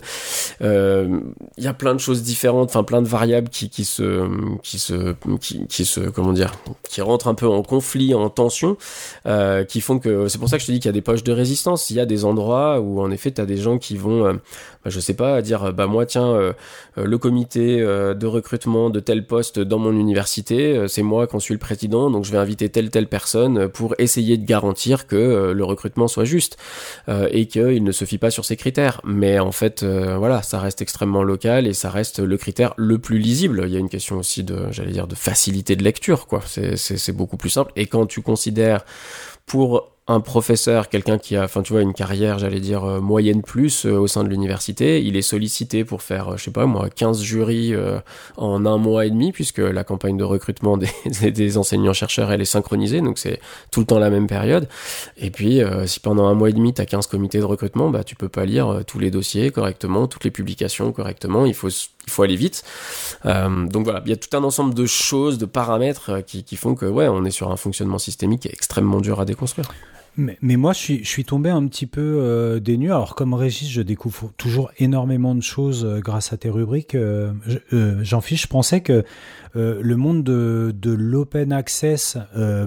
[0.62, 1.20] euh,
[1.56, 4.28] il y a plein de choses différentes, enfin plein de variables qui, qui se,
[4.62, 6.52] qui se, qui, qui, se, comment dire,
[6.88, 8.76] qui rentrent un peu en conflit, en tension,
[9.68, 11.24] qui font que c'est pour ça que je te dis qu'il y a des poches
[11.24, 11.90] de résistance.
[11.90, 14.40] Il y a des endroits où en effet, tu as des gens qui vont, bah,
[14.86, 16.52] je sais pas, dire, bah moi tiens,
[16.96, 20.36] le comité de recrutement de tel poste dans mon université
[20.76, 23.94] euh, c'est moi qui suis le président, donc je vais inviter telle telle personne pour
[23.98, 26.56] essayer de garantir que euh, le recrutement soit juste
[27.08, 29.00] euh, et qu'il ne se fie pas sur ces critères.
[29.04, 33.18] Mais en fait, voilà, ça reste extrêmement local et ça reste le critère le plus
[33.18, 33.62] lisible.
[33.66, 36.40] Il y a une question aussi de, j'allais dire, de facilité de lecture, quoi.
[36.46, 37.72] C'est beaucoup plus simple.
[37.76, 38.84] Et quand tu considères
[39.46, 43.42] pour un professeur, quelqu'un qui a, enfin tu vois, une carrière, j'allais dire euh, moyenne
[43.42, 46.66] plus euh, au sein de l'université, il est sollicité pour faire, euh, je sais pas
[46.66, 47.74] moi, 15 jurys
[48.36, 50.76] en un mois et demi, puisque la campagne de recrutement
[51.20, 53.40] des, enseignants-chercheurs, elle est synchronisée, donc c'est
[53.72, 54.68] tout le temps la même période.
[55.16, 58.04] Et puis, si pendant un mois et demi, tu as 15 comités de recrutement, bah
[58.04, 62.12] tu peux pas lire tous les dossiers correctement, toutes les publications correctement, il faut il
[62.12, 62.62] faut aller vite.
[63.24, 66.86] donc voilà, il y a tout un ensemble de choses, de paramètres qui, font que
[66.86, 69.68] ouais, on est sur un fonctionnement systémique extrêmement dur à déconstruire.
[70.16, 72.90] Mais, moi, je suis, je suis tombé un petit peu euh, dénu.
[72.90, 76.94] Alors, comme Régis, je découvre toujours énormément de choses euh, grâce à tes rubriques.
[76.94, 77.32] Euh,
[78.00, 79.04] J'en fiche, je pensais que
[79.56, 82.18] le monde de, l'open access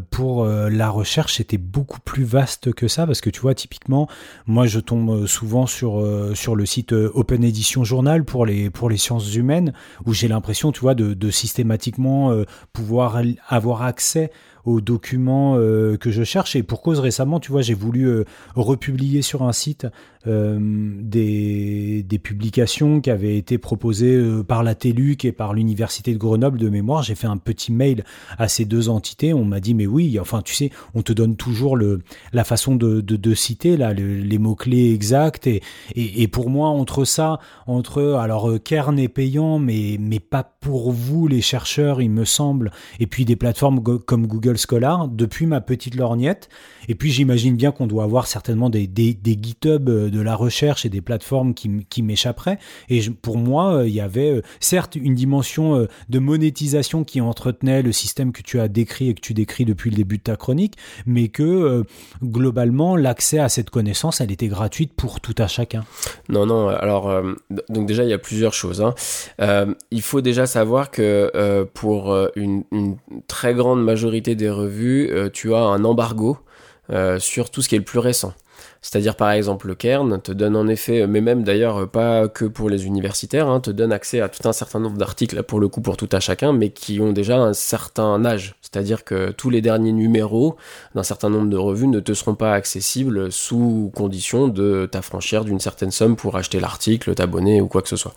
[0.09, 3.05] pour la recherche était beaucoup plus vaste que ça.
[3.05, 4.07] Parce que tu vois, typiquement,
[4.47, 8.97] moi, je tombe souvent sur, sur le site Open Edition Journal pour les, pour les
[8.97, 9.73] sciences humaines,
[10.05, 12.33] où j'ai l'impression, tu vois, de, systématiquement
[12.73, 14.31] pouvoir avoir accès
[14.65, 16.55] aux documents euh, que je cherche.
[16.55, 18.25] Et pour cause récemment, tu vois, j'ai voulu euh,
[18.55, 24.75] republier sur un site euh, des, des, publications qui avaient été proposées euh, par la
[24.75, 27.03] TELUC et par l'Université de Grenoble de mémoire.
[27.03, 28.03] J'ai fait un petit mail
[28.37, 29.33] à ces deux entités.
[29.33, 32.01] On m'a dit, mais oui, enfin, tu sais, on te donne toujours le,
[32.33, 35.47] la façon de, de, citer, là, les mots-clés exacts.
[35.47, 35.61] Et,
[35.95, 40.91] et, pour moi, entre ça, entre, alors, euh, Kern est payant, mais, mais pas pour
[40.91, 45.61] vous, les chercheurs, il me semble, et puis des plateformes comme Google Scholar, depuis ma
[45.61, 46.49] petite lorgnette.
[46.89, 50.85] Et puis, j'imagine bien qu'on doit avoir certainement des, des, des GitHub de la recherche
[50.85, 52.59] et des plateformes qui, qui m'échapperaient.
[52.89, 57.21] Et pour moi, euh, il y avait euh, certes une dimension euh, de monétisation qui
[57.21, 60.23] entretenait le système que tu as décrit et que tu décris depuis le début de
[60.23, 61.83] ta chronique, mais que
[62.23, 65.83] globalement, l'accès à cette connaissance, elle était gratuite pour tout à chacun.
[66.29, 66.69] Non, non.
[66.69, 67.11] Alors,
[67.69, 68.81] donc déjà, il y a plusieurs choses.
[68.81, 68.93] Hein.
[69.91, 72.97] il faut déjà savoir que pour une, une,
[73.27, 76.37] très grande majorité des revues, tu as un embargo
[77.19, 78.33] sur tout ce qui est le plus récent.
[78.81, 82.69] C'est-à-dire par exemple le Kern te donne en effet, mais même d'ailleurs pas que pour
[82.69, 85.81] les universitaires, hein, te donne accès à tout un certain nombre d'articles, pour le coup
[85.81, 88.55] pour tout à chacun, mais qui ont déjà un certain âge.
[88.61, 90.55] C'est-à-dire que tous les derniers numéros
[90.93, 95.59] d'un certain nombre de revues ne te seront pas accessibles sous condition de t'affranchir d'une
[95.59, 98.13] certaine somme pour acheter l'article, t'abonner ou quoi que ce soit.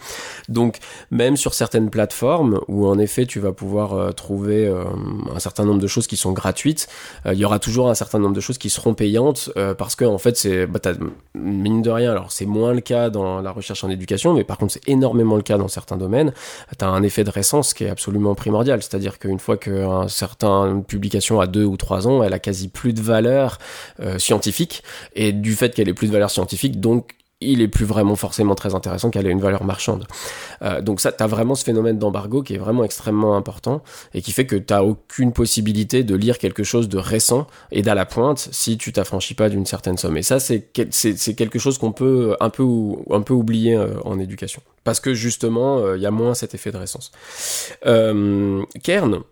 [0.49, 0.79] Donc
[1.11, 4.85] même sur certaines plateformes où en effet tu vas pouvoir euh, trouver euh,
[5.35, 6.89] un certain nombre de choses qui sont gratuites,
[7.27, 10.05] euh, il y aura toujours un certain nombre de choses qui seront payantes parce que
[10.05, 10.81] en fait c'est bah,
[11.35, 12.11] mine de rien.
[12.11, 15.37] Alors c'est moins le cas dans la recherche en éducation, mais par contre c'est énormément
[15.37, 16.33] le cas dans certains domaines.
[16.79, 20.67] Tu as un effet de récence qui est absolument primordial, c'est-à-dire qu'une fois qu'un certain
[20.67, 23.59] une publication à deux ou trois ans, elle a quasi plus de valeur
[24.01, 24.83] euh, scientifique,
[25.15, 27.15] et du fait qu'elle ait plus de valeur scientifique, donc
[27.51, 30.07] il est plus vraiment forcément très intéressant qu'elle ait une valeur marchande.
[30.63, 33.83] Euh, donc ça, tu as vraiment ce phénomène d'embargo qui est vraiment extrêmement important
[34.15, 37.95] et qui fait que tu aucune possibilité de lire quelque chose de récent et d'à
[37.95, 40.17] la pointe si tu t'affranchis pas d'une certaine somme.
[40.17, 42.65] Et ça, c'est quelque chose qu'on peut un peu,
[43.11, 44.63] un peu oublier euh, en éducation.
[44.85, 47.13] Parce que justement, il y a moins cet effet de récence.
[47.83, 49.23] Kern,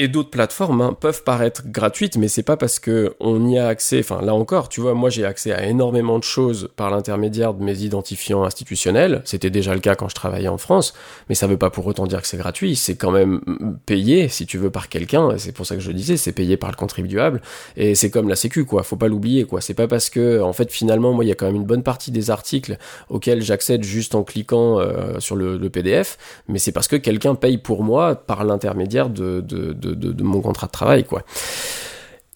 [0.00, 3.68] et d'autres plateformes hein, peuvent paraître gratuites, mais c'est pas parce que on y a
[3.68, 4.00] accès.
[4.00, 7.62] Enfin, là encore, tu vois, moi j'ai accès à énormément de choses par l'intermédiaire de
[7.62, 9.20] mes identifiants institutionnels.
[9.26, 10.94] C'était déjà le cas quand je travaillais en France,
[11.28, 12.76] mais ça veut pas pour autant dire que c'est gratuit.
[12.76, 13.42] C'est quand même
[13.84, 15.36] payé, si tu veux, par quelqu'un.
[15.36, 17.42] C'est pour ça que je disais, c'est payé par le contribuable.
[17.76, 18.82] Et c'est comme la Sécu, quoi.
[18.82, 19.60] Faut pas l'oublier, quoi.
[19.60, 21.82] C'est pas parce que, en fait, finalement, moi, il y a quand même une bonne
[21.82, 22.78] partie des articles
[23.10, 26.16] auxquels j'accède juste en cliquant euh, sur le, PDF,
[26.48, 29.40] mais c'est parce que quelqu'un paye pour moi par l'intermédiaire de,
[30.22, 31.22] mon contrat de travail, quoi.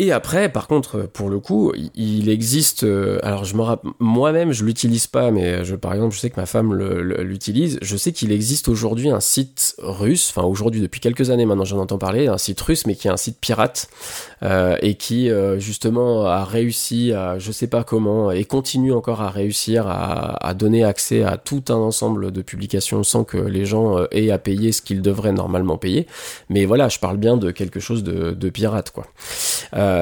[0.04, 2.84] Et après, par contre, pour le coup, il existe.
[2.84, 3.62] euh, alors, je me
[4.00, 7.78] moi-même, je l'utilise pas, mais je, par exemple, je sais que ma femme l'utilise.
[7.80, 11.78] Je sais qu'il existe aujourd'hui un site russe, enfin aujourd'hui depuis quelques années maintenant, j'en
[11.78, 13.88] entends parler, un site russe, mais qui est un site pirate
[14.42, 19.22] euh, et qui euh, justement a réussi à, je sais pas comment, et continue encore
[19.22, 23.64] à réussir à, à donner accès à tout un ensemble de publications sans que les
[23.64, 26.06] gens euh, aient à payer ce qu'ils devraient normalement payer.
[26.50, 29.06] Mais voilà, je parle bien de quelque chose de, de pirate, quoi.
[29.72, 29.93] Euh,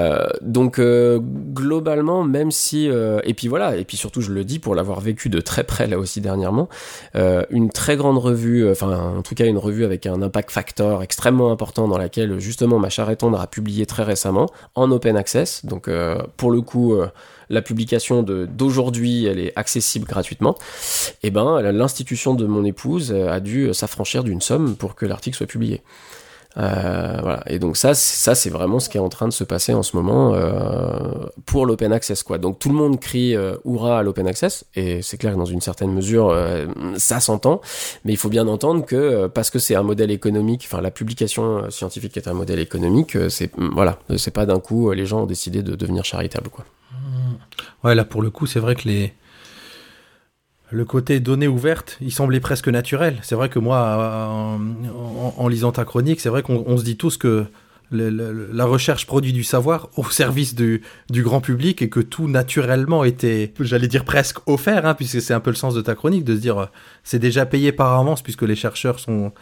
[0.43, 4.59] donc euh, globalement, même si euh, et puis voilà, et puis surtout je le dis
[4.59, 6.69] pour l'avoir vécu de très près là aussi dernièrement,
[7.15, 10.51] euh, une très grande revue, euh, enfin en tout cas une revue avec un impact
[10.51, 15.17] factor extrêmement important dans laquelle justement ma charrette tendre a publié très récemment en open
[15.17, 15.65] access.
[15.65, 16.95] Donc euh, pour le coup.
[16.95, 17.09] euh,
[17.51, 20.57] la publication d'aujourd'hui, elle est accessible gratuitement.
[21.23, 25.37] Et ben, l'institution de mon épouse euh, a dû s'affranchir d'une somme pour que l'article
[25.37, 25.83] soit publié.
[26.59, 27.43] Euh, voilà.
[27.47, 29.83] Et donc ça, ça c'est vraiment ce qui est en train de se passer en
[29.83, 30.91] ce moment euh,
[31.47, 32.39] pour l'open access, quoi.
[32.39, 35.61] Donc tout le monde crie euh, à l'open access, et c'est clair que dans une
[35.61, 37.61] certaine mesure, euh, ça s'entend.
[38.05, 40.91] Mais il faut bien entendre que euh, parce que c'est un modèle économique, enfin la
[40.91, 45.23] publication euh, scientifique est un modèle économique, c'est voilà, c'est pas d'un coup les gens
[45.23, 46.65] ont décidé de devenir charitables, quoi.
[47.85, 49.13] Ouais, là, pour le coup, c'est vrai que les.
[50.73, 53.19] Le côté données ouvertes, il semblait presque naturel.
[53.23, 54.57] C'est vrai que moi, euh,
[55.37, 57.45] en, lisant ta chronique, c'est vrai qu'on on se dit tous que
[57.93, 63.53] la recherche produit du savoir au service du, grand public et que tout naturellement était,
[63.61, 66.35] j'allais dire presque offert, hein, puisque c'est un peu le sens de ta chronique, de
[66.35, 66.67] se dire euh,
[67.05, 69.33] c'est déjà payé par avance puisque les chercheurs sont,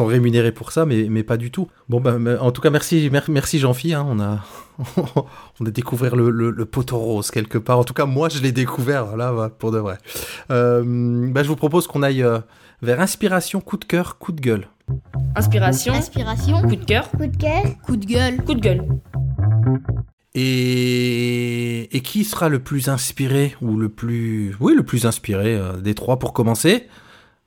[0.00, 1.68] rémunérés pour ça, mais, pas du tout.
[1.88, 3.94] Bon, ben, en tout cas, merci, mer- merci Jean-Phi.
[3.94, 4.44] hein, on a,
[5.60, 7.78] on a découvert le, le, le poteau rose quelque part.
[7.78, 9.98] En tout cas, moi, je l'ai découvert là, pour de vrai.
[10.50, 10.82] Euh,
[11.30, 12.38] bah, je vous propose qu'on aille euh,
[12.82, 14.68] vers inspiration, coup de cœur, coup de gueule.
[15.34, 16.62] Inspiration, Inspiration.
[16.62, 17.62] coup de cœur, Coup de cœur.
[17.84, 18.84] coup de gueule, coup de gueule.
[20.34, 25.72] Et, et qui sera le plus inspiré ou le plus, oui, le plus inspiré euh,
[25.78, 26.86] des trois pour commencer?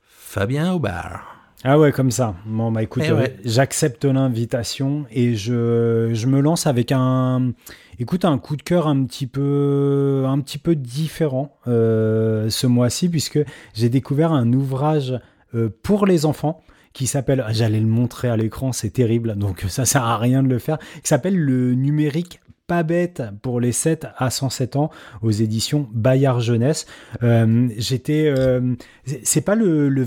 [0.02, 1.22] Fabien Aubard.
[1.64, 2.36] Ah ouais, comme ça.
[2.46, 3.36] Bon, bah écoute, Eh ouais.
[3.38, 7.52] euh, j'accepte l'invitation et je, je me lance avec un,
[8.00, 13.10] écoute, un coup de cœur un petit peu, un petit peu différent euh, ce mois-ci
[13.10, 13.40] puisque
[13.74, 15.20] j'ai découvert un ouvrage
[15.54, 16.62] euh, pour les enfants
[16.94, 20.48] qui s'appelle, j'allais le montrer à l'écran, c'est terrible, donc ça sert à rien de
[20.50, 24.92] le faire, qui s'appelle le numérique pas bête pour les 7 à 107 ans
[25.24, 26.86] aux éditions Bayard Jeunesse.
[27.24, 28.76] Euh, J'étais, euh,
[29.24, 30.06] c'est- pas le, le-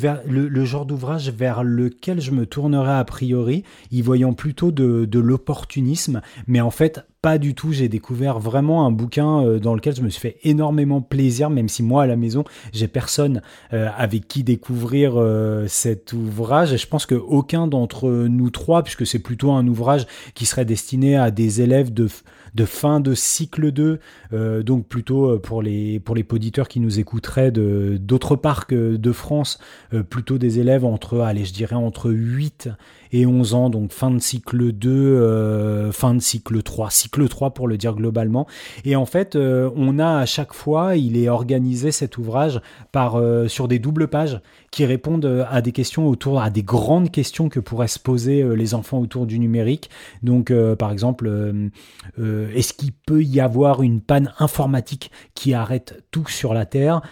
[0.48, 5.18] le genre d'ouvrage vers lequel je me tournerais a priori, y voyant plutôt de, de
[5.18, 7.72] l'opportunisme, mais en fait pas du tout.
[7.72, 11.68] J'ai découvert vraiment un bouquin euh, dans lequel je me suis fait énormément plaisir, même
[11.68, 13.42] si moi à la maison j'ai personne
[13.72, 16.72] euh, avec qui découvrir euh, cet ouvrage.
[16.72, 20.64] Et je pense que aucun d'entre nous trois, puisque c'est plutôt un ouvrage qui serait
[20.64, 22.08] destiné à des élèves de
[22.64, 24.00] fin de cycle 2,
[24.32, 29.58] euh, donc plutôt pour les, pour les auditeurs qui nous écouteraient d'autres parcs de France,
[30.10, 32.68] plutôt des élèves entre, allez, je dirais entre 8
[33.12, 37.50] et 11 ans, donc fin de cycle 2, euh, fin de cycle 3, cycle 3
[37.50, 38.46] pour le dire globalement.
[38.84, 42.60] Et en fait, euh, on a à chaque fois, il est organisé cet ouvrage
[42.96, 44.40] euh, sur des doubles pages
[44.70, 48.72] qui répondent à des questions autour, à des grandes questions que pourraient se poser les
[48.72, 49.90] enfants autour du numérique.
[50.22, 51.30] Donc, par exemple,
[52.18, 57.02] est-ce qu'il peut y avoir une panne informatique qui arrête tout sur la Terre?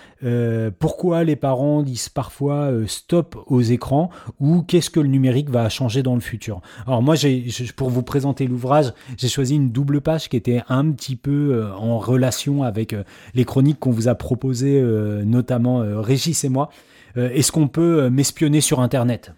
[0.78, 4.08] Pourquoi les parents disent parfois stop aux écrans?
[4.40, 8.02] Ou qu'est-ce que le numérique va changer dans le futur Alors moi, j'ai, pour vous
[8.02, 12.62] présenter l'ouvrage, j'ai choisi une double page qui était un petit peu euh, en relation
[12.62, 13.02] avec euh,
[13.34, 16.70] les chroniques qu'on vous a proposées, euh, notamment Régis et moi.
[17.16, 19.32] Est-ce qu'on peut m'espionner sur Internet?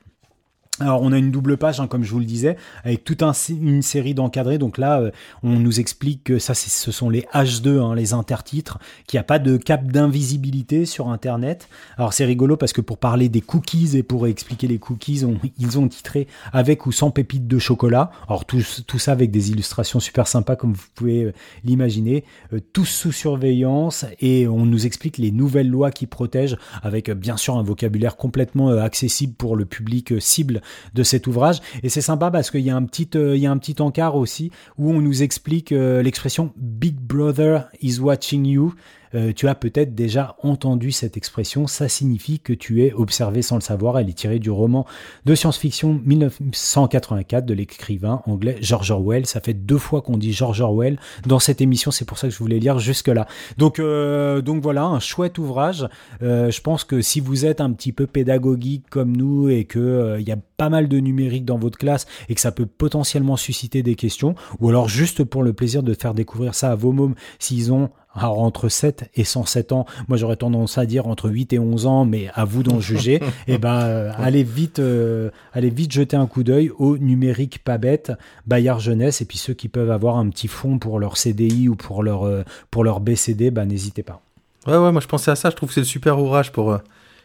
[0.80, 3.32] Alors on a une double page, hein, comme je vous le disais, avec toute un-
[3.50, 4.56] une série d'encadrés.
[4.56, 5.10] Donc là, euh,
[5.42, 9.24] on nous explique que ça, ce sont les H2, hein, les intertitres, qu'il n'y a
[9.24, 11.68] pas de cap d'invisibilité sur Internet.
[11.98, 15.24] Alors c'est rigolo parce que pour parler des cookies et pour expliquer les cookies,
[15.58, 18.10] ils ont titré avec ou sans pépites de chocolat.
[18.26, 18.62] Alors tout,
[18.98, 21.32] ça avec des illustrations super sympas comme vous pouvez euh,
[21.64, 27.10] l'imaginer, euh, tous sous surveillance et on nous explique les nouvelles lois qui protègent avec
[27.10, 30.61] bien sûr un vocabulaire complètement accessible pour le public cible
[30.94, 31.60] de cet ouvrage.
[31.82, 33.80] Et c'est sympa parce qu'il y a un petit, euh, il y a un petit
[33.80, 38.74] encart aussi où on nous explique euh, l'expression Big Brother is watching you.
[39.14, 41.66] Euh, tu as peut-être déjà entendu cette expression.
[41.66, 43.98] Ça signifie que tu es observé sans le savoir.
[43.98, 44.86] Elle est tirée du roman
[45.24, 49.26] de science-fiction 1984 de l'écrivain anglais George Orwell.
[49.26, 51.90] Ça fait deux fois qu'on dit George Orwell dans cette émission.
[51.90, 53.26] C'est pour ça que je voulais lire jusque-là.
[53.58, 55.88] Donc, euh, donc voilà, un chouette ouvrage.
[56.22, 60.16] Euh, je pense que si vous êtes un petit peu pédagogique comme nous et que
[60.18, 63.36] il y a pas mal de numérique dans votre classe et que ça peut potentiellement
[63.36, 66.92] susciter des questions, ou alors juste pour le plaisir de faire découvrir ça à vos
[66.92, 71.30] mômes s'ils ont alors entre 7 et 107 ans, moi j'aurais tendance à dire entre
[71.30, 73.14] 8 et 11 ans, mais à vous d'en juger.
[73.14, 77.64] et eh ben euh, allez vite, euh, allez vite jeter un coup d'œil au numérique
[77.64, 78.12] pas bête,
[78.46, 81.74] Bayard Jeunesse, et puis ceux qui peuvent avoir un petit fond pour leur CDI ou
[81.74, 84.20] pour leur euh, pour leur BCD, bah n'hésitez pas.
[84.66, 86.78] Ouais ouais, moi je pensais à ça, je trouve que c'est le super ouvrage pour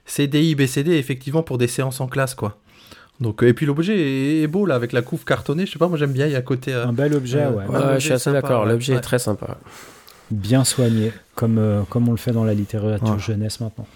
[0.05, 2.57] CDI, BCD, effectivement pour des séances en classe quoi.
[3.19, 5.65] Donc, et puis l'objet est, beau là avec la couve cartonnée.
[5.65, 6.27] Je sais pas, moi j'aime bien.
[6.27, 7.47] Il y a côté un bel objet.
[7.47, 7.65] ouais.
[7.65, 8.67] ouais, je suis assez d'accord.
[8.67, 9.57] L'objet est très sympa
[10.32, 13.88] bien soigné, comme, euh, comme on le fait dans la littérature jeunesse maintenant.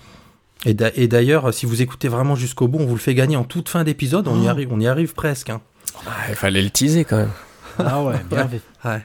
[0.65, 0.73] Et
[1.07, 3.84] d'ailleurs, si vous écoutez vraiment jusqu'au bout, on vous le fait gagner en toute fin
[3.84, 4.27] d'épisode.
[4.27, 4.49] On, y oh.
[4.49, 5.49] arrive, on y arrive presque.
[5.49, 5.59] Hein.
[6.05, 7.32] Ah, il fallait le teaser quand même.
[7.79, 8.61] Ah ouais, bien ouais.
[8.91, 9.01] ouais.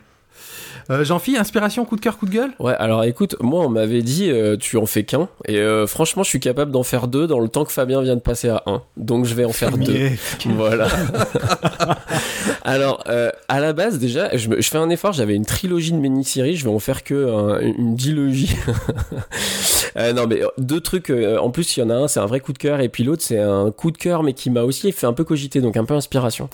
[0.90, 2.52] Euh, Jean-Phi, inspiration, coup de cœur, coup de gueule?
[2.60, 6.22] Ouais, alors écoute, moi on m'avait dit euh, tu en fais qu'un, et euh, franchement
[6.22, 8.62] je suis capable d'en faire deux dans le temps que Fabien vient de passer à
[8.66, 8.82] un.
[8.96, 10.10] Donc je vais en faire deux.
[10.46, 10.88] Voilà.
[12.66, 13.04] alors,
[13.48, 16.70] à la base déjà, je, fais un effort, j'avais une trilogie de mini-séries, je vais
[16.70, 18.54] en faire que une dilogie.
[19.96, 22.52] non mais deux trucs, en plus il y en a un, c'est un vrai coup
[22.52, 25.06] de cœur, et puis l'autre c'est un coup de cœur mais qui m'a aussi fait
[25.06, 26.48] un peu cogiter, donc un peu inspiration.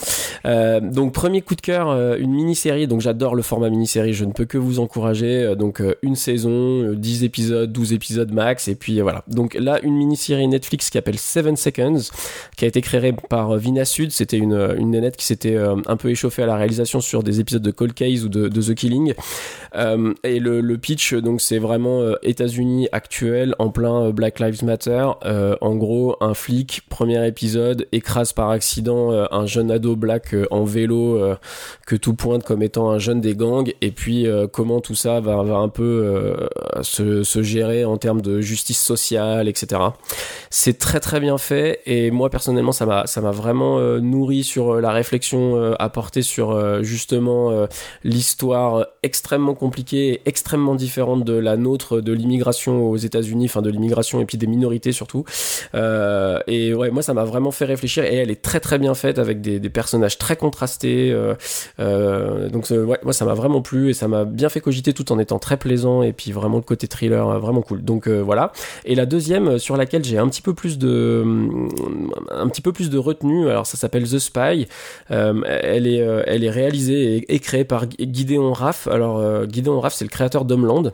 [0.45, 4.45] donc premier coup de cœur, une mini-série, donc j'adore le format mini-série, je ne peux
[4.45, 5.43] que vous encourager.
[5.43, 9.23] Euh, donc euh, une saison, 10 euh, épisodes, 12 épisodes max, et puis voilà.
[9.27, 12.11] Donc là, une mini-série Netflix qui s'appelle Seven Seconds,
[12.57, 14.11] qui a été créée par Vina Sud.
[14.11, 17.61] C'était une, une nénette qui s'était un peu échauffée à la réalisation sur des épisodes
[17.61, 19.13] de Cold Case ou de, The Killing.
[20.23, 25.07] et le, pitch, donc c'est vraiment États-Unis actuel en plein Black Lives Matter.
[25.61, 31.35] en gros, un flic, premier épisode, écrase par accident un jeune ado black en vélo
[31.85, 35.19] que tout pointe comme étant un jeune des gangs, et puis euh, comment tout ça
[35.19, 39.81] va, un peu euh, se, gérer en termes de justice sociale, etc.
[40.49, 44.43] C'est très très bien fait et moi personnellement ça m'a ça m'a vraiment euh, nourri
[44.43, 47.67] sur la réflexion apportée sur justement
[48.03, 54.21] l'histoire extrêmement compliquée extrêmement différente de la nôtre de l'immigration aux États-Unis, enfin de l'immigration
[54.21, 55.23] et puis des minorités surtout.
[55.73, 59.19] et ouais, moi ça m'a vraiment fait réfléchir et elle est très très bien faite
[59.19, 61.15] avec des, personnages très contrastés.
[61.77, 65.19] donc ouais, moi ça m'a vraiment plu et ça m'a bien fait cogiter tout en
[65.19, 67.83] étant très plaisant et puis vraiment le côté thriller euh, vraiment cool.
[67.83, 68.51] Donc euh, voilà.
[68.85, 71.23] Et la deuxième euh, sur laquelle j'ai un petit peu plus de
[72.31, 74.67] un petit peu plus de retenue, alors ça s'appelle The Spy.
[75.73, 75.97] Elle est
[76.27, 78.87] elle est réalisée et, créée par Gideon Raff.
[78.87, 80.91] Alors Gideon Raff c'est le créateur d'Homeland.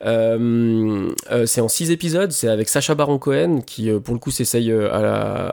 [0.00, 5.00] c'est en six épisodes, c'est avec Sacha Baron Cohen qui pour le coup s'essaye à
[5.00, 5.48] la,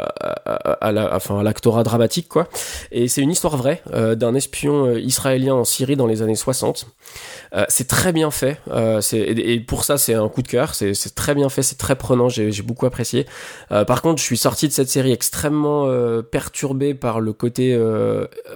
[0.82, 2.48] à, la enfin à l'actorat dramatique quoi.
[2.92, 6.88] Et c'est une histoire vraie d'un espion israélien en Syrie dans les années 60
[7.54, 8.60] euh, c'est très bien fait.
[8.70, 10.76] Euh, et, pour ça, c'est un coup de cœur.
[10.76, 12.30] C'est très bien fait, c'est très prenant.
[12.30, 13.26] J'ai beaucoup apprécié.
[13.72, 15.88] Euh, par contre, je suis sorti de cette série extrêmement
[16.32, 17.78] perturbé par le côté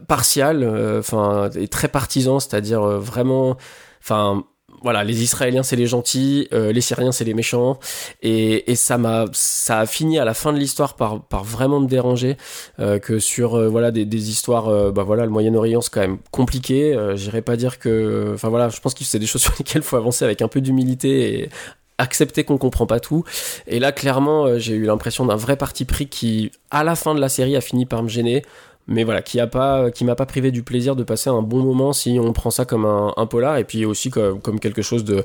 [0.08, 3.58] partial, enfin et très partisan, c'est-à-dire vraiment,
[4.02, 4.44] enfin
[4.82, 7.80] voilà, les Israéliens c'est les gentils, euh, les Syriens c'est les méchants,
[8.22, 11.80] et, et ça m'a, ça a fini à la fin de l'histoire par, par vraiment
[11.80, 12.38] me déranger
[12.80, 16.18] euh, que sur euh, voilà des, des histoires, bah voilà le Moyen-Orient c'est quand même
[16.32, 16.98] compliqué.
[17.16, 19.98] J'irais pas dire que, enfin voilà, je pense que c'est des choses sur lesquelles faut
[19.98, 21.50] avancer avec un peu d'humilité et
[21.98, 23.24] accepter qu'on comprend pas tout.
[23.68, 27.20] Et là, clairement, j'ai eu l'impression d'un vrai parti pris qui, à la fin de
[27.20, 28.44] la série, a fini par me gêner
[28.88, 31.64] mais voilà, qui a pas, qui m'a pas privé du plaisir de passer un bon
[31.64, 35.04] moment si on prend ça comme un, polar et puis aussi comme, comme quelque chose
[35.04, 35.24] de,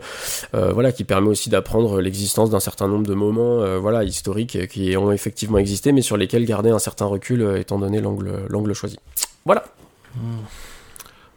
[0.55, 4.69] euh, voilà, qui permet aussi d'apprendre l'existence d'un certain nombre de moments, euh, voilà, historiques
[4.69, 8.47] qui ont effectivement existé, mais sur lesquels garder un certain recul euh, étant donné l'angle,
[8.49, 8.99] l'angle choisi.
[9.45, 9.65] Voilà.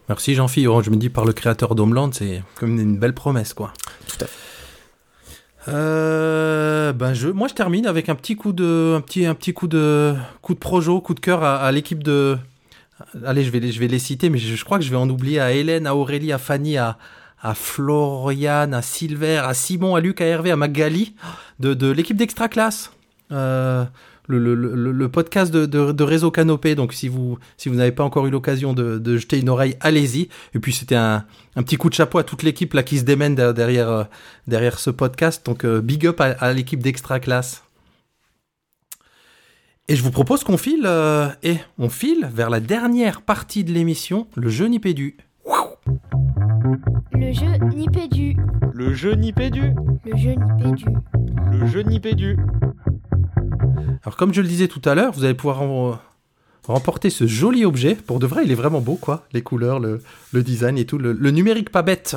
[0.08, 0.70] Merci Jean-Philippe.
[0.70, 3.72] Oh, je me dis par le créateur d'Homeland, c'est comme une belle promesse, quoi.
[4.06, 4.50] Tout à fait.
[5.68, 9.52] Euh, ben je, moi je termine avec un petit coup de, un petit, un petit
[9.52, 12.38] coup de, coup de projo, coup de cœur à, l'équipe de.
[13.24, 15.08] Allez, je vais, les, je vais les citer, mais je, crois que je vais en
[15.08, 16.98] oublier à Hélène, à Aurélie, à Fanny, à,
[17.40, 21.14] à Florian, à Silver, à Simon, à Luc, à Hervé, à Magali,
[21.60, 22.92] de, de l'équipe d'Extra Classe.
[23.32, 23.84] Euh,
[24.38, 26.74] le, le, le, podcast de, de, Réseau Canopé.
[26.74, 29.76] Donc si vous, si vous n'avez pas encore eu l'occasion de, de, jeter une oreille,
[29.80, 30.28] allez-y.
[30.54, 31.24] Et puis c'était un,
[31.56, 34.04] un, petit coup de chapeau à toute l'équipe là qui se démène derrière, euh,
[34.46, 35.44] derrière ce podcast.
[35.44, 37.64] Donc euh, big up à, l'équipe d'Extra Classe.
[39.88, 43.72] Et je vous propose qu'on file, euh, et on file vers la dernière partie de
[43.72, 45.16] l'émission, le jeu Nipédu.
[45.44, 45.76] Wow
[47.12, 48.36] Le jeu Nipédu.
[48.72, 49.74] Le jeu Nipédu.
[50.04, 50.84] Le jeu Nipédu.
[51.50, 52.36] Le jeu Nipédu.
[54.02, 55.62] Alors comme je le disais tout à l'heure, vous allez pouvoir
[56.66, 57.94] remporter ce joli objet.
[57.94, 59.26] Pour de vrai, il est vraiment beau, quoi.
[59.32, 60.00] Les couleurs, le,
[60.32, 60.98] design et tout.
[60.98, 62.16] Le, numérique pas bête.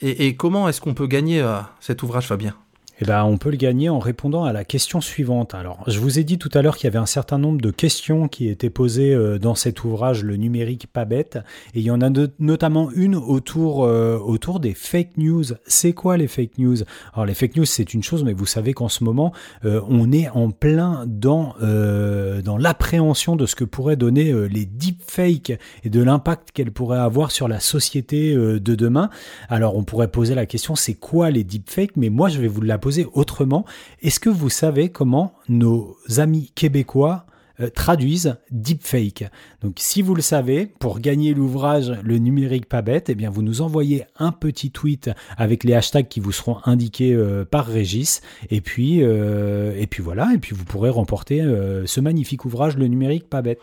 [0.00, 2.54] Et, et comment est-ce qu'on peut gagner euh, cet ouvrage, Fabien?
[3.00, 5.52] Eh ben, on peut le gagner en répondant à la question suivante.
[5.52, 7.72] Alors, je vous ai dit tout à l'heure qu'il y avait un certain nombre de
[7.72, 11.40] questions qui étaient posées euh, dans cet ouvrage, le numérique pas bête,
[11.74, 15.42] et il y en a notamment une autour euh, autour des fake news.
[15.66, 16.76] C'est quoi les fake news?
[17.14, 19.32] Alors, les fake news, c'est une chose, mais vous savez qu'en ce moment,
[19.64, 25.52] euh, on est en plein dans dans l'appréhension de ce que pourraient donner les deepfakes
[25.82, 29.10] et de l'impact qu'elles pourraient avoir sur la société de demain.
[29.48, 31.96] Alors, on pourrait poser la question, c'est quoi les deepfakes?
[31.96, 32.78] Mais moi, je vais vous la
[33.12, 33.64] autrement.
[34.02, 37.26] Est-ce que vous savez comment nos amis québécois
[37.60, 39.24] euh, traduisent deepfake?
[39.62, 43.42] Donc, si vous le savez, pour gagner l'ouvrage Le numérique pas bête, eh bien, vous
[43.42, 48.22] nous envoyez un petit tweet avec les hashtags qui vous seront indiqués euh, par Régis.
[48.50, 50.30] Et puis, euh, et puis voilà.
[50.34, 51.42] Et puis, vous pourrez remporter
[51.86, 53.60] ce magnifique ouvrage Le numérique pas bête.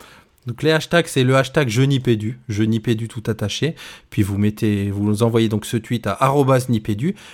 [0.48, 3.76] Donc les hashtags, c'est le hashtag je nipédu, je nipédu tout attaché.
[4.10, 6.68] Puis vous mettez, vous envoyez donc ce tweet à arrobas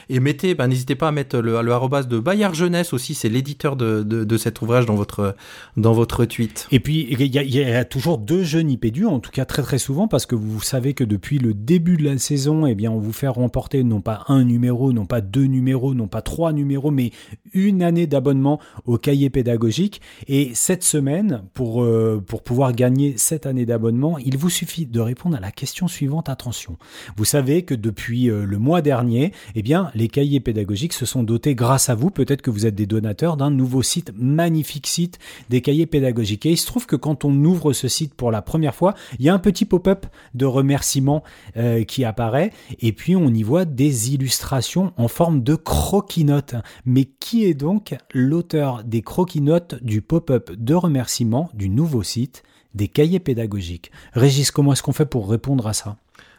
[0.10, 3.76] et mettez, ben, n'hésitez pas à mettre le, arrobas de Bayard Jeunesse aussi, c'est l'éditeur
[3.76, 5.36] de, de, cet ouvrage dans votre,
[5.78, 6.68] dans votre tweet.
[6.72, 9.45] Et puis, il y, a- il y a toujours deux jeux Nipédu, en tout cas
[9.45, 12.76] très très souvent, parce que vous savez que depuis le début de la saison, eh
[12.76, 16.22] bien, on vous fait remporter non pas un numéro, non pas deux numéros, non pas
[16.22, 17.12] trois numéros, mais
[17.53, 20.01] une année d'abonnement au cahier pédagogique.
[20.28, 24.99] Et cette semaine, pour, euh, pour pouvoir gagner cette année d'abonnement, il vous suffit de
[24.99, 26.29] répondre à la question suivante.
[26.29, 26.77] Attention.
[27.15, 31.23] Vous savez que depuis euh, le mois dernier, eh bien, les cahiers pédagogiques se sont
[31.23, 32.09] dotés grâce à vous.
[32.09, 35.19] Peut-être que vous êtes des donateurs d'un nouveau site, magnifique site
[35.49, 36.45] des cahiers pédagogiques.
[36.45, 39.25] Et il se trouve que quand on ouvre ce site pour la première fois, il
[39.25, 41.23] y a un petit pop-up de remerciement
[41.57, 42.51] euh, qui apparaît.
[42.79, 46.55] Et puis, on y voit des illustrations en forme de croquis-notes.
[46.85, 52.43] Mais qui est donc l'auteur des croquis-notes du pop-up de remerciement du nouveau site?
[52.78, 55.97] Des cahiers pédagogiques Régis, comment est-ce qu'on fait pour répondre à ça?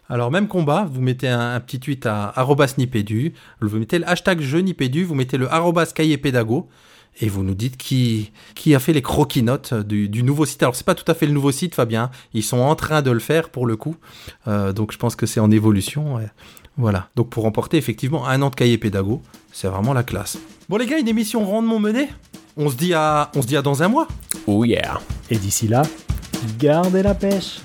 [0.08, 4.08] Alors même combat, vous mettez un, un petit tweet à arrobas nipédu, vous mettez le
[4.08, 6.66] hashtag je nipédu, vous mettez le arrobas cahier pédago
[7.20, 10.62] et vous nous dites qui, qui a fait les croquis notes du, du nouveau site.
[10.62, 12.10] Alors c'est pas tout à fait le nouveau site, Fabien.
[12.32, 13.96] Ils sont en train de le faire pour le coup.
[14.46, 16.14] Euh, donc je pense que c'est en évolution.
[16.14, 16.28] ouais.
[16.78, 17.08] Voilà.
[17.16, 19.20] Donc pour remporter effectivement un an de cahier pédago,
[19.52, 20.38] c'est vraiment la classe.
[20.68, 22.08] Bon les gars, une émission rondement menée?
[22.56, 24.08] On se dit à, on se dit à dans un mois.
[24.46, 25.00] Oh yeah.
[25.30, 25.82] Et d'ici là,
[26.58, 27.60] Gardez la pêche.